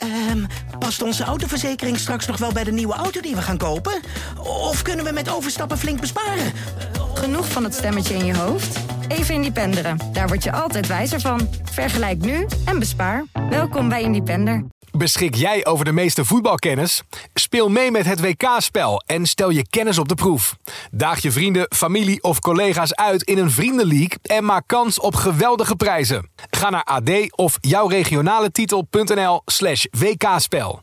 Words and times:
Ehm, 0.00 0.44
past 0.78 1.02
onze 1.02 1.24
autoverzekering 1.24 1.98
straks 1.98 2.26
nog 2.26 2.36
wel 2.36 2.52
bij 2.52 2.64
de 2.64 2.72
nieuwe 2.72 2.94
auto 2.94 3.20
die 3.20 3.34
we 3.34 3.42
gaan 3.42 3.58
kopen? 3.58 4.00
Of 4.38 4.82
kunnen 4.82 5.04
we 5.04 5.12
met 5.12 5.30
overstappen 5.30 5.78
flink 5.78 6.00
besparen? 6.00 6.52
Genoeg 7.14 7.48
van 7.48 7.64
het 7.64 7.74
stemmetje 7.74 8.14
in 8.14 8.24
je 8.24 8.36
hoofd? 8.36 8.78
Even 9.10 9.34
Independeren. 9.34 9.98
Daar 10.12 10.28
word 10.28 10.44
je 10.44 10.52
altijd 10.52 10.86
wijzer 10.86 11.20
van. 11.20 11.48
Vergelijk 11.62 12.18
nu 12.18 12.46
en 12.64 12.78
bespaar. 12.78 13.24
Welkom 13.48 13.88
bij 13.88 14.02
Independer. 14.02 14.64
Beschik 14.90 15.34
jij 15.34 15.66
over 15.66 15.84
de 15.84 15.92
meeste 15.92 16.24
voetbalkennis? 16.24 17.02
Speel 17.34 17.68
mee 17.68 17.90
met 17.90 18.06
het 18.06 18.20
WK-spel 18.20 19.02
en 19.06 19.26
stel 19.26 19.50
je 19.50 19.68
kennis 19.68 19.98
op 19.98 20.08
de 20.08 20.14
proef. 20.14 20.56
Daag 20.90 21.22
je 21.22 21.30
vrienden, 21.30 21.66
familie 21.76 22.22
of 22.22 22.40
collega's 22.40 22.94
uit 22.94 23.22
in 23.22 23.38
een 23.38 23.50
vriendenleague 23.50 24.18
en 24.22 24.44
maak 24.44 24.62
kans 24.66 25.00
op 25.00 25.14
geweldige 25.14 25.76
prijzen. 25.76 26.30
Ga 26.50 26.70
naar 26.70 26.84
ad 26.84 27.10
of 27.30 27.58
jouwregionaletitel.nl 27.60 29.42
slash 29.44 29.84
WK-spel. 29.90 30.82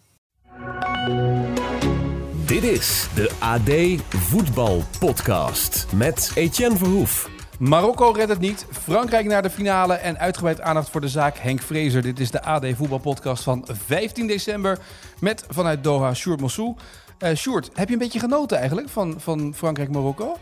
Dit 2.46 2.64
is 2.64 3.08
de 3.16 3.32
AD 3.40 4.02
Voetbal 4.18 4.84
Podcast 5.00 5.86
met 5.94 6.32
Etienne 6.36 6.78
Verhoef. 6.78 7.37
Marokko 7.58 8.12
redt 8.12 8.30
het 8.30 8.40
niet. 8.40 8.66
Frankrijk 8.72 9.26
naar 9.26 9.42
de 9.42 9.50
finale. 9.50 9.94
En 9.94 10.20
uitgebreid 10.20 10.62
aandacht 10.62 10.90
voor 10.90 11.02
de 11.02 11.08
zaak 11.08 11.38
Henk 11.38 11.62
Vrezer. 11.62 12.02
Dit 12.02 12.20
is 12.20 12.32
de 12.32 12.44
AD 12.44 12.66
Voetbalpodcast 12.76 13.44
van 13.44 13.68
15 13.72 14.28
december. 14.28 14.80
Met 15.20 15.46
vanuit 15.50 15.84
Doha 15.84 16.14
Sjoerd 16.14 16.42
Mossou. 16.42 16.76
Uh, 17.24 17.36
Sjoerd, 17.36 17.70
heb 17.74 17.88
je 17.88 17.94
een 17.94 18.00
beetje 18.00 18.20
genoten 18.20 18.58
eigenlijk 18.58 18.90
van, 18.90 19.20
van 19.20 19.54
Frankrijk-Marokko? 19.56 20.38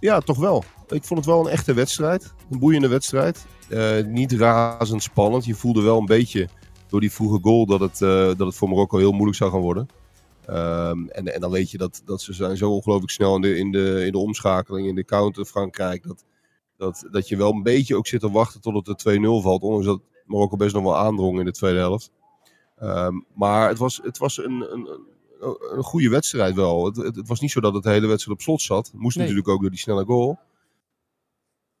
Ja, 0.00 0.20
toch 0.20 0.38
wel. 0.38 0.64
Ik 0.88 1.04
vond 1.04 1.20
het 1.20 1.28
wel 1.28 1.40
een 1.40 1.52
echte 1.52 1.74
wedstrijd. 1.74 2.32
Een 2.50 2.58
boeiende 2.58 2.88
wedstrijd. 2.88 3.46
Uh, 3.68 4.04
niet 4.04 4.32
razend 4.32 5.02
spannend. 5.02 5.44
Je 5.44 5.54
voelde 5.54 5.82
wel 5.82 5.98
een 5.98 6.06
beetje 6.06 6.48
door 6.88 7.00
die 7.00 7.12
vroege 7.12 7.38
goal 7.42 7.66
dat 7.66 7.80
het, 7.80 8.00
uh, 8.00 8.08
dat 8.08 8.46
het 8.46 8.54
voor 8.54 8.68
Marokko 8.68 8.98
heel 8.98 9.12
moeilijk 9.12 9.36
zou 9.36 9.50
gaan 9.50 9.60
worden. 9.60 9.88
Um, 10.50 11.08
en, 11.08 11.34
en 11.34 11.40
dan 11.40 11.50
weet 11.50 11.70
je 11.70 11.78
dat, 11.78 12.02
dat 12.04 12.20
ze 12.20 12.32
zijn 12.32 12.56
zo 12.56 12.70
ongelooflijk 12.70 13.12
snel 13.12 13.34
in 13.34 13.40
de, 13.40 13.58
in, 13.58 13.72
de, 13.72 14.02
in 14.06 14.12
de 14.12 14.18
omschakeling, 14.18 14.88
in 14.88 14.94
de 14.94 15.04
counter 15.04 15.44
Frankrijk. 15.44 16.02
Dat, 16.02 16.24
dat, 16.82 17.06
dat 17.10 17.28
je 17.28 17.36
wel 17.36 17.52
een 17.52 17.62
beetje 17.62 17.96
ook 17.96 18.06
zit 18.06 18.20
te 18.20 18.30
wachten 18.30 18.60
tot 18.60 18.86
het 18.86 19.00
de 19.00 19.18
2-0 19.18 19.42
valt. 19.42 19.62
Ondanks 19.62 19.86
dat 19.86 20.00
Marokko 20.26 20.56
best 20.56 20.74
nog 20.74 20.82
wel 20.82 20.96
aandrong 20.96 21.38
in 21.38 21.44
de 21.44 21.52
tweede 21.52 21.78
helft. 21.78 22.10
Um, 22.82 23.26
maar 23.34 23.68
het 23.68 23.78
was, 23.78 24.00
het 24.02 24.18
was 24.18 24.38
een, 24.38 24.72
een, 24.72 24.88
een, 25.76 25.82
goede 25.82 26.08
wedstrijd 26.08 26.54
wel. 26.54 26.84
Het, 26.84 26.96
het, 26.96 27.16
het, 27.16 27.28
was 27.28 27.40
niet 27.40 27.50
zo 27.50 27.60
dat 27.60 27.74
het 27.74 27.82
de 27.82 27.90
hele 27.90 28.06
wedstrijd 28.06 28.38
op 28.38 28.44
slot 28.44 28.62
zat. 28.62 28.86
Het 28.86 29.00
moest 29.00 29.16
nee. 29.16 29.26
natuurlijk 29.26 29.54
ook 29.54 29.60
door 29.60 29.70
die 29.70 29.78
snelle 29.78 30.04
goal. 30.04 30.38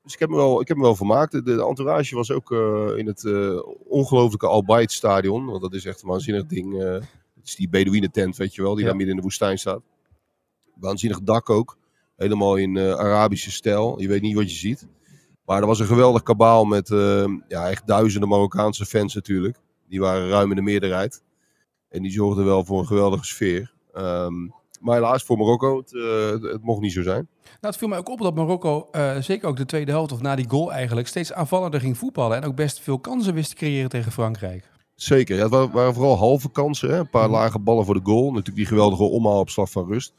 Dus 0.02 0.12
ik 0.12 0.18
heb 0.18 0.28
me 0.28 0.36
wel, 0.36 0.60
ik 0.60 0.68
heb 0.68 0.76
me 0.76 0.82
wel 0.82 0.96
vermaakt. 0.96 1.32
De, 1.32 1.42
de 1.42 1.64
entourage 1.66 2.14
was 2.14 2.30
ook 2.30 2.50
uh, 2.50 2.96
in 2.96 3.06
het 3.06 3.22
uh, 3.22 3.62
ongelooflijke 3.84 4.46
Al 4.46 4.64
stadion. 4.86 5.46
Want 5.46 5.62
dat 5.62 5.74
is 5.74 5.84
echt 5.84 6.02
een 6.02 6.08
waanzinnig 6.08 6.46
ding. 6.46 6.74
Uh, 6.74 6.92
het 7.34 7.44
is 7.44 7.56
die 7.56 7.68
Bedouinen 7.68 8.10
tent, 8.10 8.36
weet 8.36 8.54
je 8.54 8.62
wel, 8.62 8.74
die 8.74 8.80
ja. 8.80 8.86
daar 8.86 8.96
midden 8.96 9.14
in 9.14 9.20
de 9.20 9.26
woestijn 9.26 9.58
staat. 9.58 9.82
Waanzinnig 10.74 11.20
dak 11.22 11.50
ook. 11.50 11.76
Helemaal 12.22 12.56
in 12.56 12.76
uh, 12.76 12.94
Arabische 12.94 13.50
stijl. 13.50 14.00
Je 14.00 14.08
weet 14.08 14.22
niet 14.22 14.34
wat 14.34 14.50
je 14.50 14.56
ziet. 14.56 14.86
Maar 15.44 15.60
er 15.60 15.66
was 15.66 15.78
een 15.78 15.86
geweldig 15.86 16.22
kabaal 16.22 16.64
met 16.64 16.88
uh, 16.90 17.24
ja, 17.48 17.68
echt 17.70 17.86
duizenden 17.86 18.28
Marokkaanse 18.28 18.86
fans 18.86 19.14
natuurlijk. 19.14 19.56
Die 19.88 20.00
waren 20.00 20.28
ruim 20.28 20.50
in 20.50 20.56
de 20.56 20.62
meerderheid. 20.62 21.22
En 21.88 22.02
die 22.02 22.12
zorgden 22.12 22.44
wel 22.44 22.64
voor 22.64 22.78
een 22.78 22.86
geweldige 22.86 23.24
sfeer. 23.24 23.72
Um, 23.94 24.54
maar 24.80 24.94
helaas 24.94 25.22
voor 25.22 25.38
Marokko, 25.38 25.76
het, 25.76 25.92
uh, 25.92 26.30
het, 26.30 26.62
mocht 26.62 26.80
niet 26.80 26.92
zo 26.92 27.02
zijn. 27.02 27.28
Nou, 27.42 27.56
het 27.60 27.76
viel 27.76 27.88
mij 27.88 27.98
ook 27.98 28.08
op 28.08 28.20
dat 28.20 28.34
Marokko, 28.34 28.88
uh, 28.92 29.16
zeker 29.16 29.48
ook 29.48 29.56
de 29.56 29.64
tweede 29.64 29.90
helft 29.90 30.12
of 30.12 30.20
na 30.20 30.36
die 30.36 30.48
goal 30.48 30.72
eigenlijk, 30.72 31.08
steeds 31.08 31.32
aanvallender 31.32 31.80
ging 31.80 31.98
voetballen. 31.98 32.36
En 32.36 32.44
ook 32.44 32.56
best 32.56 32.80
veel 32.80 32.98
kansen 32.98 33.34
wist 33.34 33.50
te 33.50 33.56
creëren 33.56 33.90
tegen 33.90 34.12
Frankrijk. 34.12 34.70
Zeker, 34.94 35.36
ja, 35.36 35.42
het 35.42 35.50
waren, 35.50 35.70
waren 35.70 35.94
vooral 35.94 36.16
halve 36.16 36.50
kansen. 36.50 36.90
Hè? 36.90 36.98
Een 36.98 37.10
paar 37.10 37.26
mm. 37.26 37.32
lage 37.32 37.58
ballen 37.58 37.84
voor 37.84 37.94
de 37.94 38.00
goal. 38.04 38.28
Natuurlijk 38.28 38.56
die 38.56 38.66
geweldige 38.66 39.02
omhaal 39.02 39.38
op 39.38 39.50
slag 39.50 39.70
van 39.70 39.86
rust. 39.86 40.14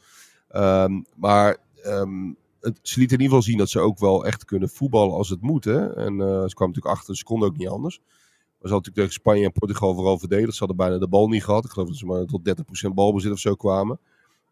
Um, 0.56 1.04
maar 1.16 1.56
um, 1.86 2.36
het, 2.64 2.78
ze 2.82 2.98
lieten 2.98 3.16
in 3.16 3.22
ieder 3.22 3.36
geval 3.36 3.42
zien 3.42 3.58
dat 3.58 3.70
ze 3.70 3.80
ook 3.80 3.98
wel 3.98 4.26
echt 4.26 4.44
kunnen 4.44 4.68
voetballen 4.68 5.14
als 5.14 5.28
het 5.28 5.40
moet. 5.40 5.64
Hè? 5.64 5.94
En 5.94 6.12
uh, 6.12 6.26
ze 6.26 6.54
kwamen 6.54 6.74
natuurlijk 6.74 6.86
achter, 6.86 7.16
ze 7.16 7.24
konden 7.24 7.48
ook 7.48 7.56
niet 7.56 7.68
anders. 7.68 7.98
Maar 7.98 8.68
ze 8.68 8.74
hadden 8.74 8.92
natuurlijk 8.92 8.96
tegen 8.96 9.12
Spanje 9.12 9.44
en 9.44 9.52
Portugal 9.52 9.94
vooral 9.94 10.18
verdedigd. 10.18 10.52
Ze 10.52 10.58
hadden 10.58 10.76
bijna 10.76 10.98
de 10.98 11.08
bal 11.08 11.28
niet 11.28 11.44
gehad. 11.44 11.64
Ik 11.64 11.70
geloof 11.70 11.88
dat 11.88 11.98
ze 11.98 12.06
maar 12.06 12.24
tot 12.24 12.88
30% 12.90 12.94
balbezit 12.94 13.32
of 13.32 13.38
zo 13.38 13.54
kwamen. 13.54 14.00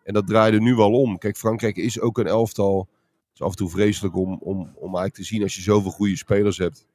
En 0.02 0.14
dat 0.14 0.26
draaide 0.26 0.60
nu 0.60 0.74
wel 0.74 0.92
om. 0.92 1.18
Kijk, 1.18 1.36
Frankrijk 1.36 1.76
is 1.76 2.00
ook 2.00 2.18
een 2.18 2.26
elftal. 2.26 2.78
Het 2.78 3.34
is 3.34 3.42
af 3.42 3.50
en 3.50 3.56
toe 3.56 3.70
vreselijk 3.70 4.16
om, 4.16 4.38
om, 4.40 4.58
om 4.58 4.82
eigenlijk 4.82 5.14
te 5.14 5.24
zien 5.24 5.42
als 5.42 5.54
je 5.54 5.62
zoveel 5.62 5.90
goede 5.90 6.16
spelers 6.16 6.58
hebt. 6.58 6.86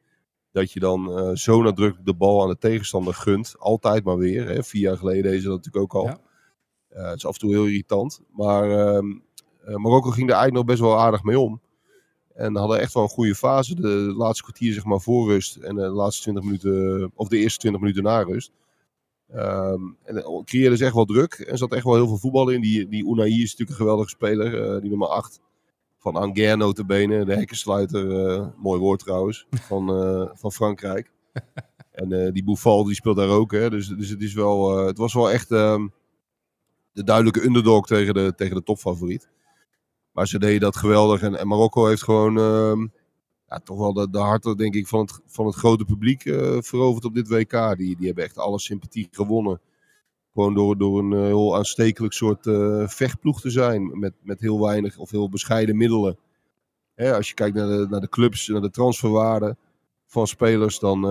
Dat 0.51 0.71
je 0.71 0.79
dan 0.79 1.19
uh, 1.19 1.35
zo 1.35 1.61
nadrukkelijk 1.61 2.05
de 2.05 2.15
bal 2.15 2.41
aan 2.41 2.49
de 2.49 2.57
tegenstander 2.57 3.13
gunt. 3.13 3.55
Altijd 3.59 4.03
maar 4.03 4.17
weer. 4.17 4.47
Hè? 4.47 4.63
Vier 4.63 4.81
jaar 4.81 4.97
geleden 4.97 5.23
deze 5.23 5.47
dat 5.47 5.55
natuurlijk 5.55 5.83
ook 5.83 6.03
al. 6.03 6.05
Ja. 6.05 6.19
Uh, 6.95 7.09
het 7.09 7.17
is 7.17 7.25
af 7.25 7.33
en 7.33 7.39
toe 7.39 7.51
heel 7.51 7.65
irritant. 7.65 8.21
Maar 8.31 8.69
uh, 8.69 9.15
Marokko 9.75 10.09
ging 10.09 10.29
er 10.29 10.35
eigenlijk 10.35 10.53
nog 10.53 10.65
best 10.65 10.79
wel 10.79 10.99
aardig 10.99 11.23
mee 11.23 11.39
om. 11.39 11.61
En 12.37 12.55
hadden 12.55 12.79
echt 12.79 12.93
wel 12.93 13.03
een 13.03 13.09
goede 13.09 13.35
fase. 13.35 13.75
De 13.75 14.13
laatste 14.17 14.43
kwartier 14.43 14.73
zeg 14.73 14.85
maar 14.85 15.01
voor 15.01 15.27
rust. 15.27 15.55
En 15.55 15.75
de 15.75 15.87
laatste 15.87 16.21
20 16.21 16.43
minuten, 16.43 17.11
of 17.15 17.27
de 17.27 17.37
eerste 17.37 17.59
20 17.59 17.81
minuten 17.81 18.03
na 18.03 18.21
rust. 18.21 18.51
Um, 19.35 19.97
en 20.03 20.43
creëerde 20.45 20.77
ze 20.77 20.85
echt 20.85 20.93
wel 20.93 21.05
druk. 21.05 21.33
En 21.33 21.57
zat 21.57 21.73
echt 21.73 21.83
wel 21.83 21.95
heel 21.95 22.07
veel 22.07 22.17
voetbal 22.17 22.49
in. 22.49 22.61
Die, 22.61 22.87
die 22.87 23.05
Unai 23.05 23.31
is 23.31 23.41
natuurlijk 23.41 23.69
een 23.69 23.75
geweldige 23.75 24.09
speler. 24.09 24.73
Uh, 24.75 24.81
die 24.81 24.89
nummer 24.89 25.07
8 25.07 25.39
van 25.97 26.15
Anger 26.15 26.57
notabene. 26.57 27.25
De 27.25 27.35
hekkensluiter. 27.35 28.05
Uh, 28.05 28.47
mooi 28.57 28.79
woord 28.79 28.99
trouwens. 28.99 29.47
Van, 29.49 30.03
uh, 30.03 30.29
van 30.33 30.51
Frankrijk. 30.51 31.11
en 31.91 32.33
die 32.33 32.43
Bouffal 32.43 32.83
die 32.83 32.95
speelt 32.95 33.17
daar 33.17 33.29
ook. 33.29 33.51
Hè. 33.51 33.69
Dus, 33.69 33.87
dus 33.87 34.09
het, 34.09 34.21
is 34.21 34.33
wel, 34.33 34.85
het 34.85 34.97
was 34.97 35.13
wel 35.13 35.31
echt 35.31 35.51
um, 35.51 35.93
de 36.91 37.03
duidelijke 37.03 37.45
underdog 37.45 37.87
tegen 37.87 38.13
de, 38.13 38.33
tegen 38.35 38.55
de 38.55 38.63
topfavoriet. 38.63 39.29
Maar 40.17 40.27
ze 40.27 40.39
deden 40.39 40.59
dat 40.59 40.75
geweldig. 40.75 41.21
En, 41.21 41.47
Marokko 41.47 41.85
heeft 41.85 42.03
gewoon 42.03 42.37
um, 42.37 42.91
ja, 43.49 43.59
toch 43.63 43.77
wel 43.77 43.93
de, 43.93 44.09
de 44.09 44.17
harten, 44.17 44.57
denk 44.57 44.75
ik, 44.75 44.87
van 44.87 44.99
het, 44.99 45.19
van 45.25 45.45
het 45.45 45.55
grote 45.55 45.85
publiek 45.85 46.25
uh, 46.25 46.57
veroverd 46.59 47.05
op 47.05 47.13
dit 47.13 47.27
WK. 47.27 47.77
Die, 47.77 47.95
die 47.97 48.05
hebben 48.05 48.23
echt 48.23 48.37
alle 48.37 48.59
sympathie 48.59 49.07
gewonnen. 49.11 49.61
Gewoon 50.33 50.53
door, 50.53 50.77
door 50.77 50.99
een 50.99 51.11
uh, 51.11 51.21
heel 51.21 51.55
aanstekelijk 51.55 52.13
soort 52.13 52.45
uh, 52.45 52.87
vechtploeg 52.87 53.41
te 53.41 53.49
zijn. 53.49 53.99
Met, 53.99 54.13
met 54.21 54.39
heel 54.39 54.61
weinig 54.61 54.97
of 54.97 55.11
heel 55.11 55.29
bescheiden 55.29 55.77
middelen. 55.77 56.17
Als 56.95 57.27
je 57.27 57.33
kijkt 57.33 57.55
naar 57.55 57.67
de, 57.67 57.87
naar 57.89 58.01
de 58.01 58.09
clubs, 58.09 58.47
naar 58.47 58.61
de 58.61 58.69
transferwaarde 58.69 59.57
van 60.05 60.27
spelers, 60.27 60.79
dan, 60.79 61.01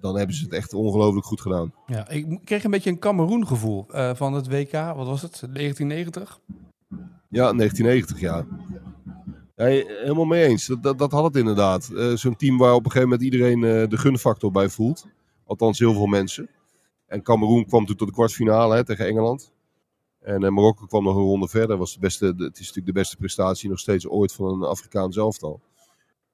dan 0.00 0.16
hebben 0.16 0.36
ze 0.36 0.44
het 0.44 0.52
echt 0.52 0.74
ongelooflijk 0.74 1.26
goed 1.26 1.40
gedaan. 1.40 1.72
Ja, 1.86 2.08
ik 2.08 2.38
kreeg 2.44 2.64
een 2.64 2.70
beetje 2.70 2.90
een 2.90 2.98
Cameroen 2.98 3.46
gevoel 3.46 3.84
van 4.14 4.32
het 4.32 4.48
WK. 4.48 4.72
Wat 4.72 5.06
was 5.06 5.22
het? 5.22 5.40
1990? 5.40 6.40
Ja, 7.28 7.52
1990, 7.52 8.20
ja. 8.20 8.46
Helemaal 9.56 10.24
mee 10.24 10.44
eens. 10.44 10.66
Dat, 10.80 10.98
dat, 10.98 11.12
had 11.12 11.24
het 11.24 11.36
inderdaad. 11.36 11.90
Uh, 11.92 12.16
Zo'n 12.16 12.36
team 12.36 12.58
waar 12.58 12.74
op 12.74 12.84
een 12.84 12.90
gegeven 12.90 13.08
moment 13.08 13.32
iedereen 13.32 13.58
uh, 13.58 13.88
de 13.88 13.96
gunfactor 13.96 14.50
bij 14.50 14.68
voelt. 14.68 15.06
Althans, 15.44 15.78
heel 15.78 15.92
veel 15.92 16.06
mensen. 16.06 16.48
En 17.06 17.22
Cameroen 17.22 17.66
kwam 17.66 17.86
toen 17.86 17.96
tot 17.96 18.08
de 18.08 18.14
kwartfinale 18.14 18.74
hè, 18.74 18.84
tegen 18.84 19.06
Engeland. 19.06 19.52
En 20.20 20.42
uh, 20.42 20.50
Marokko 20.50 20.86
kwam 20.86 21.04
nog 21.04 21.16
een 21.16 21.22
ronde 21.22 21.48
verder. 21.48 21.76
Was 21.76 21.94
de 21.94 22.00
beste, 22.00 22.26
het 22.26 22.38
is 22.38 22.66
natuurlijk 22.66 22.86
de 22.86 22.92
beste 22.92 23.16
prestatie 23.16 23.68
nog 23.68 23.78
steeds 23.78 24.08
ooit 24.08 24.32
van 24.32 24.46
een 24.46 24.68
Afrikaans 24.68 25.16
elftal. 25.16 25.60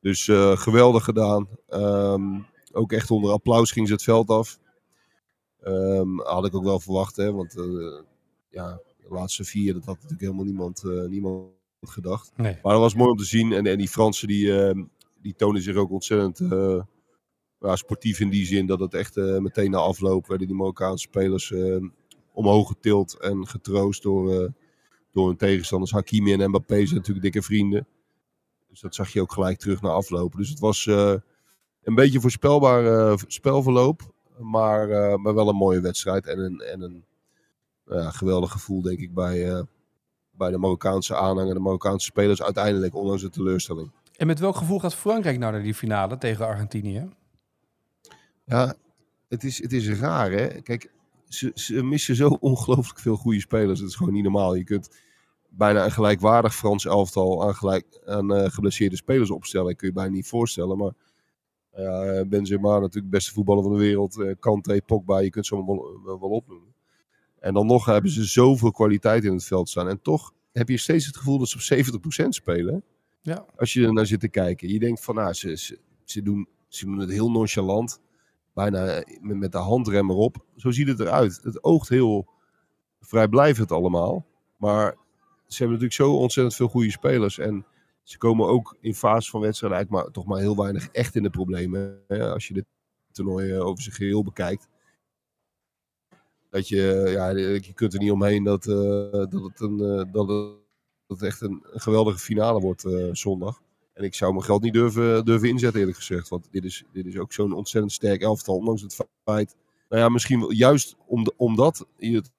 Dus 0.00 0.24
geweldig 0.54 1.04
gedaan. 1.04 1.48
Um, 1.68 2.46
ook 2.72 2.92
echt 2.92 3.10
onder 3.10 3.32
applaus 3.32 3.70
ging 3.70 3.86
ze 3.86 3.92
het 3.92 4.02
veld 4.02 4.30
af. 4.30 4.58
Um, 5.64 6.20
had 6.20 6.46
ik 6.46 6.54
ook 6.54 6.64
wel 6.64 6.80
verwacht, 6.80 7.16
hè, 7.16 7.32
want 7.32 7.54
ja, 8.50 8.80
de 9.02 9.14
laatste 9.14 9.44
vier, 9.44 9.72
dat 9.72 9.84
had 9.84 9.94
natuurlijk 9.94 10.20
helemaal 10.20 10.44
niemand, 10.44 10.82
niemand 11.08 11.50
gedacht. 11.80 12.32
Nee. 12.36 12.58
Maar 12.62 12.72
dat 12.72 12.82
was 12.82 12.94
mooi 12.94 13.10
om 13.10 13.16
te 13.16 13.24
zien. 13.24 13.52
En, 13.52 13.66
en 13.66 13.78
die 13.78 13.88
Fransen 13.88 14.28
die, 14.28 14.46
uh, 14.46 14.84
die 15.20 15.34
tonen 15.34 15.62
zich 15.62 15.76
ook 15.76 15.90
ontzettend 15.90 16.38
ja, 17.60 17.76
sportief 17.76 18.20
in 18.20 18.30
die 18.30 18.46
zin. 18.46 18.66
Dat 18.66 18.80
het 18.80 18.94
echt 18.94 19.16
uh, 19.16 19.38
meteen 19.38 19.70
na 19.70 19.78
afloop 19.78 20.26
werden 20.26 20.46
die 20.46 20.56
Marokkaanse 20.56 21.02
spelers 21.08 21.54
omhoog 22.32 22.68
getild 22.68 23.18
en 23.18 23.48
getroost 23.48 24.02
door, 24.02 24.52
door 25.12 25.26
hun 25.26 25.36
tegenstanders. 25.36 25.92
Hakimi 25.92 26.32
en 26.32 26.48
Mbappé 26.48 26.84
zijn 26.84 26.96
natuurlijk 26.96 27.22
dikke 27.22 27.42
vrienden. 27.42 27.86
Dus 28.68 28.80
dat 28.80 28.94
zag 28.94 29.12
je 29.12 29.20
ook 29.20 29.32
gelijk 29.32 29.58
terug 29.58 29.80
na 29.82 29.88
aflopen. 29.88 30.38
Dus 30.38 30.48
het 30.48 30.60
was 30.60 30.86
een 30.86 31.94
beetje 31.94 32.20
voorspelbaar 32.20 33.18
spelverloop. 33.26 34.14
Maar, 34.38 34.88
maar 35.20 35.34
wel 35.34 35.48
een 35.48 35.56
mooie 35.56 35.80
wedstrijd. 35.80 36.26
En 36.26 36.38
een, 36.38 36.60
en 36.60 36.80
een 36.80 37.04
geweldig 37.86 38.50
gevoel 38.50 38.82
denk 38.82 38.98
ik 38.98 39.14
bij 39.14 39.66
bij 40.32 40.50
de 40.50 40.58
Marokkaanse 40.58 41.16
aanhanger, 41.16 41.54
de 41.54 41.60
Marokkaanse 41.60 42.06
spelers 42.06 42.42
uiteindelijk, 42.42 42.94
ondanks 42.94 43.22
de 43.22 43.30
teleurstelling. 43.30 43.90
En 44.16 44.26
met 44.26 44.38
welk 44.38 44.56
gevoel 44.56 44.78
gaat 44.78 44.94
Frankrijk 44.94 45.38
nou 45.38 45.52
naar 45.52 45.62
die 45.62 45.74
finale 45.74 46.18
tegen 46.18 46.46
Argentinië? 46.46 47.08
Ja, 48.44 48.74
het 49.28 49.44
is, 49.44 49.62
het 49.62 49.72
is 49.72 49.88
raar 49.88 50.30
hè. 50.30 50.46
Kijk, 50.62 50.90
ze, 51.28 51.50
ze 51.54 51.82
missen 51.82 52.16
zo 52.16 52.28
ongelooflijk 52.40 52.98
veel 52.98 53.16
goede 53.16 53.40
spelers. 53.40 53.80
Het 53.80 53.88
is 53.88 53.96
gewoon 53.96 54.12
niet 54.12 54.22
normaal. 54.22 54.54
Je 54.54 54.64
kunt 54.64 54.90
bijna 55.48 55.84
een 55.84 55.92
gelijkwaardig 55.92 56.54
Frans 56.54 56.84
elftal 56.84 57.46
aan, 57.46 57.54
gelijk, 57.54 58.00
aan 58.04 58.32
uh, 58.32 58.44
geblesseerde 58.44 58.96
spelers 58.96 59.30
opstellen. 59.30 59.76
Kun 59.76 59.88
je 59.88 59.94
bijna 59.94 60.10
niet 60.10 60.28
voorstellen. 60.28 60.78
Maar 60.78 60.92
Ja, 61.76 62.24
Benzema 62.24 62.72
natuurlijk 62.72 63.04
de 63.04 63.16
beste 63.16 63.32
voetballer 63.32 63.62
van 63.62 63.72
de 63.72 63.78
wereld. 63.78 64.20
Eh, 64.20 64.34
Kante, 64.38 64.82
Pogba, 64.86 65.18
je 65.18 65.30
kunt 65.30 65.46
ze 65.46 65.54
allemaal 65.54 66.02
wel, 66.04 66.20
wel 66.20 66.30
opnoemen. 66.30 66.71
En 67.42 67.54
dan 67.54 67.66
nog 67.66 67.84
hebben 67.84 68.10
ze 68.10 68.24
zoveel 68.24 68.70
kwaliteit 68.70 69.24
in 69.24 69.32
het 69.32 69.44
veld 69.44 69.68
staan. 69.68 69.88
En 69.88 70.02
toch 70.02 70.32
heb 70.52 70.68
je 70.68 70.76
steeds 70.76 71.06
het 71.06 71.16
gevoel 71.16 71.38
dat 71.38 71.48
ze 71.48 71.56
op 71.56 72.24
70% 72.24 72.28
spelen. 72.28 72.84
Ja. 73.22 73.46
Als 73.56 73.72
je 73.72 73.84
er 73.86 73.92
naar 73.92 74.06
zit 74.06 74.20
te 74.20 74.28
kijken. 74.28 74.68
Je 74.68 74.78
denkt 74.78 75.04
van, 75.04 75.14
nou, 75.14 75.32
ze, 75.32 75.56
ze, 75.56 75.78
ze 76.04 76.22
doen, 76.22 76.48
ze 76.68 76.84
doen 76.84 76.98
het 76.98 77.10
heel 77.10 77.30
nonchalant. 77.30 78.00
Bijna 78.54 79.04
met, 79.20 79.52
de 79.52 79.58
handrem 79.58 80.10
erop. 80.10 80.44
Zo 80.56 80.70
ziet 80.70 80.88
het 80.88 81.00
eruit. 81.00 81.40
Het 81.42 81.64
oogt 81.64 81.88
heel 81.88 82.28
vrijblijvend 83.00 83.72
allemaal. 83.72 84.26
Maar 84.56 84.96
ze 85.46 85.62
hebben 85.62 85.68
natuurlijk 85.80 85.94
zo 85.94 86.16
ontzettend 86.16 86.56
veel 86.56 86.68
goede 86.68 86.90
spelers. 86.90 87.38
En 87.38 87.66
ze 88.02 88.18
komen 88.18 88.46
ook 88.46 88.76
in 88.80 88.94
fase 88.94 89.30
van 89.30 89.40
wedstrijden 89.40 89.78
eigenlijk 89.78 90.04
maar, 90.04 90.14
toch 90.14 90.26
maar 90.26 90.40
heel 90.40 90.56
weinig 90.56 90.88
echt 90.88 91.14
in 91.14 91.22
de 91.22 91.30
problemen. 91.30 92.02
Hè, 92.08 92.32
als 92.32 92.48
je 92.48 92.54
dit 92.54 92.64
toernooi 93.12 93.52
eh, 93.52 93.66
over 93.66 93.82
zijn 93.82 93.94
geheel 93.94 94.22
bekijkt. 94.22 94.68
Dat 96.52 96.68
je, 96.68 97.08
ja, 97.08 97.28
je 97.28 97.72
kunt 97.74 97.92
er 97.92 97.98
niet 97.98 98.10
omheen 98.10 98.44
dat, 98.44 98.66
uh, 98.66 99.10
dat, 99.10 99.32
het, 99.32 99.60
een, 99.60 99.78
uh, 99.78 100.12
dat, 100.12 100.28
het, 100.28 100.52
dat 101.06 101.18
het 101.18 101.22
echt 101.22 101.40
een, 101.40 101.62
geweldige 101.62 102.18
finale 102.18 102.60
wordt 102.60 102.84
uh, 102.84 103.08
zondag. 103.12 103.62
En 103.92 104.04
ik 104.04 104.14
zou 104.14 104.32
mijn 104.32 104.44
geld 104.44 104.62
niet 104.62 104.72
durven, 104.72 105.24
durven 105.24 105.48
inzetten 105.48 105.80
eerlijk 105.80 105.98
gezegd. 105.98 106.28
Want 106.28 106.48
dit 106.50 106.64
is, 106.64 106.84
dit 106.92 107.06
is 107.06 107.18
ook 107.18 107.32
zo'n 107.32 107.52
ontzettend 107.52 107.92
sterk 107.92 108.22
elftal. 108.22 108.56
Ondanks 108.56 108.82
het 108.82 109.06
feit, 109.24 109.56
nou 109.88 110.02
ja, 110.02 110.08
misschien 110.08 110.54
juist 110.54 110.96
om 111.06 111.24
de, 111.24 111.32
omdat 111.36 111.86
je 111.96 112.14
het, 112.14 112.30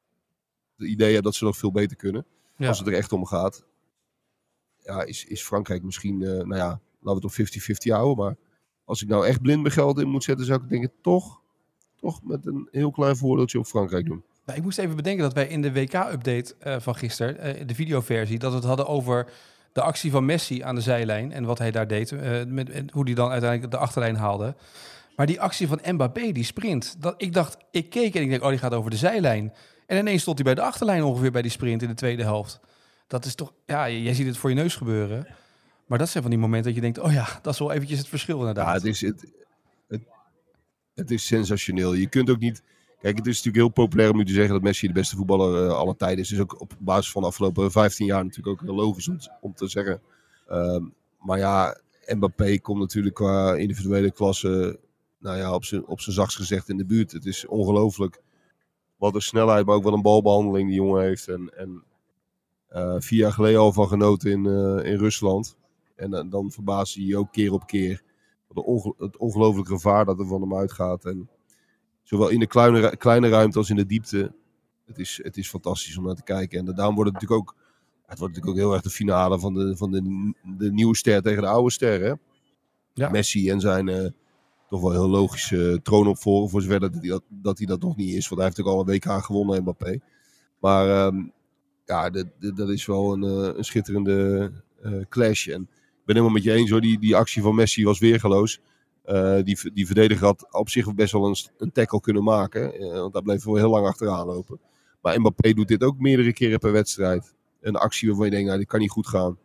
het 0.77 0.87
idee 0.87 1.11
hebt 1.11 1.23
dat 1.23 1.35
ze 1.35 1.43
nog 1.43 1.57
veel 1.57 1.71
beter 1.71 1.97
kunnen. 1.97 2.25
Ja. 2.57 2.67
Als 2.67 2.79
het 2.79 2.87
er 2.87 2.93
echt 2.93 3.11
om 3.11 3.25
gaat. 3.25 3.65
Ja, 4.77 5.03
is, 5.03 5.25
is 5.25 5.43
Frankrijk 5.43 5.83
misschien, 5.83 6.17
nou 6.17 6.55
ja, 6.55 6.81
laten 6.99 7.21
we 7.21 7.43
het 7.43 7.55
op 7.55 7.87
50-50 7.87 7.91
houden. 7.91 8.25
Maar 8.25 8.35
als 8.83 9.01
ik 9.01 9.07
nou 9.07 9.25
echt 9.25 9.41
blind 9.41 9.61
mijn 9.61 9.73
geld 9.73 9.99
in 9.99 10.09
moet 10.09 10.23
zetten, 10.23 10.45
zou 10.45 10.63
ik 10.63 10.69
denken 10.69 10.91
toch 11.01 11.42
toch 12.03 12.19
met 12.23 12.45
een 12.45 12.67
heel 12.71 12.91
klein 12.91 13.15
voordeeltje 13.15 13.59
op 13.59 13.65
Frankrijk 13.65 14.05
doen. 14.05 14.23
Nou, 14.45 14.57
ik 14.57 14.63
moest 14.63 14.77
even 14.77 14.95
bedenken 14.95 15.23
dat 15.23 15.33
wij 15.33 15.47
in 15.47 15.61
de 15.61 15.73
WK-update 15.73 16.55
uh, 16.67 16.75
van 16.79 16.95
gisteren, 16.95 17.59
uh, 17.59 17.67
de 17.67 17.75
videoversie, 17.75 18.39
dat 18.39 18.49
we 18.49 18.57
het 18.57 18.65
hadden 18.65 18.87
over 18.87 19.31
de 19.73 19.81
actie 19.81 20.11
van 20.11 20.25
Messi 20.25 20.61
aan 20.61 20.75
de 20.75 20.81
zijlijn 20.81 21.31
en 21.31 21.45
wat 21.45 21.57
hij 21.57 21.71
daar 21.71 21.87
deed, 21.87 22.11
uh, 22.11 22.43
met, 22.47 22.69
en 22.69 22.89
hoe 22.91 23.03
hij 23.03 23.13
dan 23.13 23.29
uiteindelijk 23.31 23.71
de 23.71 23.77
achterlijn 23.77 24.15
haalde. 24.15 24.55
Maar 25.15 25.25
die 25.25 25.41
actie 25.41 25.67
van 25.67 25.79
Mbappé, 25.85 26.31
die 26.31 26.43
sprint, 26.43 26.95
dat, 26.99 27.13
ik 27.17 27.33
dacht, 27.33 27.57
ik 27.71 27.89
keek 27.89 28.15
en 28.15 28.21
ik 28.21 28.29
denk, 28.29 28.43
oh, 28.43 28.49
die 28.49 28.57
gaat 28.57 28.73
over 28.73 28.91
de 28.91 28.97
zijlijn. 28.97 29.53
En 29.87 29.97
ineens 29.97 30.21
stond 30.21 30.37
hij 30.37 30.53
bij 30.53 30.63
de 30.63 30.69
achterlijn 30.69 31.03
ongeveer 31.03 31.31
bij 31.31 31.41
die 31.41 31.51
sprint 31.51 31.81
in 31.81 31.87
de 31.87 31.93
tweede 31.93 32.23
helft. 32.23 32.59
Dat 33.07 33.25
is 33.25 33.35
toch, 33.35 33.53
ja, 33.65 33.89
jij 33.89 34.13
ziet 34.13 34.27
het 34.27 34.37
voor 34.37 34.49
je 34.49 34.55
neus 34.55 34.75
gebeuren. 34.75 35.27
Maar 35.87 35.97
dat 35.97 36.09
zijn 36.09 36.23
van 36.23 36.31
die 36.31 36.41
momenten 36.41 36.65
dat 36.65 36.75
je 36.75 36.81
denkt, 36.81 36.99
oh 36.99 37.13
ja, 37.13 37.39
dat 37.41 37.53
is 37.53 37.59
wel 37.59 37.71
eventjes 37.71 37.99
het 37.99 38.07
verschil 38.07 38.39
inderdaad. 38.39 38.67
Ja, 38.67 38.73
het 38.73 38.85
is, 38.85 39.01
het, 39.01 39.31
het 40.93 41.11
is 41.11 41.25
sensationeel. 41.25 41.93
Je 41.93 42.09
kunt 42.09 42.29
ook 42.29 42.39
niet. 42.39 42.63
Kijk, 42.99 43.17
het 43.17 43.27
is 43.27 43.35
natuurlijk 43.35 43.63
heel 43.63 43.85
populair 43.85 44.11
om 44.11 44.17
nu 44.17 44.25
te 44.25 44.33
zeggen 44.33 44.53
dat 44.53 44.61
Messi 44.61 44.87
de 44.87 44.93
beste 44.93 45.15
voetballer 45.15 45.65
uh, 45.65 45.73
aller 45.73 45.95
tijden 45.95 46.19
is. 46.19 46.31
is 46.31 46.39
ook 46.39 46.61
op 46.61 46.75
basis 46.79 47.11
van 47.11 47.21
de 47.21 47.27
afgelopen 47.27 47.71
15 47.71 48.05
jaar 48.05 48.23
natuurlijk 48.23 48.61
ook 48.61 48.67
heel 48.67 48.75
logisch 48.75 49.07
om, 49.07 49.17
om 49.41 49.53
te 49.53 49.67
zeggen. 49.67 50.01
Um, 50.51 50.93
maar 51.19 51.37
ja, 51.37 51.81
Mbappé 52.07 52.59
komt 52.59 52.79
natuurlijk 52.79 53.15
qua 53.15 53.55
individuele 53.55 54.11
klasse, 54.11 54.79
nou 55.19 55.37
ja, 55.37 55.53
op 55.53 55.65
zijn 55.65 55.85
op 55.85 56.01
zachtst 56.01 56.37
gezegd 56.37 56.69
in 56.69 56.77
de 56.77 56.85
buurt. 56.85 57.11
Het 57.11 57.25
is 57.25 57.45
ongelooflijk 57.45 58.21
wat 58.97 59.15
een 59.15 59.21
snelheid, 59.21 59.65
maar 59.65 59.75
ook 59.75 59.83
wat 59.83 59.93
een 59.93 60.01
balbehandeling 60.01 60.67
die 60.67 60.77
jongen 60.77 61.03
heeft. 61.03 61.27
En, 61.27 61.57
en 61.57 61.83
uh, 62.71 62.95
vier 62.97 63.19
jaar 63.19 63.31
geleden 63.31 63.59
al 63.59 63.73
van 63.73 63.87
genoten 63.87 64.31
in, 64.31 64.45
uh, 64.45 64.91
in 64.91 64.97
Rusland. 64.97 65.57
En 65.95 66.29
dan 66.29 66.51
verbaast 66.51 66.95
hij 66.95 67.03
je 67.03 67.17
ook 67.17 67.31
keer 67.31 67.53
op 67.53 67.67
keer 67.67 68.03
het 68.97 69.17
ongelooflijke 69.17 69.73
gevaar 69.73 70.05
dat 70.05 70.19
er 70.19 70.27
van 70.27 70.41
hem 70.41 70.55
uitgaat. 70.55 71.05
En 71.05 71.29
zowel 72.03 72.29
in 72.29 72.39
de 72.39 72.47
kleine, 72.47 72.97
kleine 72.97 73.29
ruimte 73.29 73.57
als 73.57 73.69
in 73.69 73.75
de 73.75 73.85
diepte. 73.85 74.33
Het 74.85 74.99
is, 74.99 75.19
het 75.23 75.37
is 75.37 75.49
fantastisch 75.49 75.97
om 75.97 76.05
naar 76.05 76.15
te 76.15 76.23
kijken. 76.23 76.59
En 76.59 76.75
daarom 76.75 76.95
wordt 76.95 77.11
het 77.11 77.21
natuurlijk 77.21 77.41
ook, 77.41 77.55
het 78.05 78.19
wordt 78.19 78.33
natuurlijk 78.35 78.47
ook 78.61 78.65
heel 78.65 78.73
erg 78.73 78.81
de 78.81 78.89
finale 78.89 79.39
van 79.39 79.53
de, 79.53 79.77
van 79.77 79.91
de, 79.91 80.33
de 80.57 80.71
nieuwe 80.71 80.95
ster 80.95 81.21
tegen 81.21 81.41
de 81.41 81.47
oude 81.47 81.71
ster. 81.71 82.01
Hè? 82.01 82.13
Ja. 82.93 83.09
Messi 83.09 83.49
en 83.49 83.59
zijn 83.59 83.87
uh, 83.87 84.09
toch 84.69 84.81
wel 84.81 84.91
heel 84.91 85.09
logische 85.09 85.55
uh, 85.71 85.77
troonopvolger. 85.77 86.49
Voor 86.49 86.61
zover 86.61 86.79
dat 86.79 86.93
hij 86.93 87.09
dat, 87.09 87.23
dat 87.27 87.57
hij 87.57 87.67
dat 87.67 87.81
nog 87.81 87.95
niet 87.95 88.15
is. 88.15 88.27
Want 88.27 88.41
hij 88.41 88.49
heeft 88.49 88.67
ook 88.67 88.73
al 88.73 88.79
een 88.79 88.85
WK 88.85 89.23
gewonnen, 89.23 89.61
Mbappé. 89.61 89.99
Maar 90.59 91.05
um, 91.05 91.31
ja, 91.85 92.09
dat, 92.09 92.27
dat 92.39 92.69
is 92.69 92.85
wel 92.85 93.13
een, 93.13 93.23
uh, 93.23 93.57
een 93.57 93.63
schitterende 93.63 94.51
clash. 95.09 95.47
En 95.47 95.69
ben 96.05 96.15
helemaal 96.15 96.33
met 96.33 96.43
je 96.43 96.53
eens 96.53 96.69
hoor. 96.69 96.81
Die, 96.81 96.99
die 96.99 97.15
actie 97.15 97.41
van 97.41 97.55
Messi 97.55 97.83
was 97.83 97.99
weergeloos. 97.99 98.59
Uh, 99.05 99.43
die, 99.43 99.71
die 99.73 99.85
verdediger 99.85 100.25
had 100.25 100.47
op 100.51 100.69
zich 100.69 100.93
best 100.95 101.11
wel 101.11 101.25
een, 101.25 101.35
een 101.57 101.71
tackle 101.71 102.01
kunnen 102.01 102.23
maken. 102.23 102.81
Uh, 102.81 102.91
want 102.91 103.13
daar 103.13 103.21
bleef 103.21 103.43
wel 103.43 103.55
heel 103.55 103.69
lang 103.69 103.87
achteraan 103.87 104.25
lopen. 104.25 104.59
Maar 105.01 105.19
Mbappé 105.19 105.53
doet 105.53 105.67
dit 105.67 105.83
ook 105.83 105.99
meerdere 105.99 106.33
keren 106.33 106.59
per 106.59 106.71
wedstrijd. 106.71 107.33
Een 107.61 107.75
actie 107.75 108.07
waarvan 108.07 108.25
je 108.25 108.31
denkt, 108.31 108.47
nou, 108.47 108.59
dit 108.59 108.67
kan 108.67 108.79
niet 108.79 108.91
goed 108.91 109.07
gaan. 109.07 109.37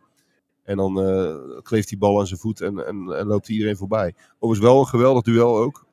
En 0.63 0.77
dan 0.77 1.07
uh, 1.07 1.35
kleeft 1.61 1.89
die 1.89 1.97
bal 1.97 2.19
aan 2.19 2.27
zijn 2.27 2.39
voet 2.39 2.61
en, 2.61 2.87
en, 2.87 3.17
en 3.17 3.27
loopt 3.27 3.49
iedereen 3.49 3.77
voorbij. 3.77 4.13
Overigens 4.39 4.71
wel 4.71 4.79
een 4.79 4.87
geweldig 4.87 5.23
duel 5.23 5.57
ook. 5.57 5.85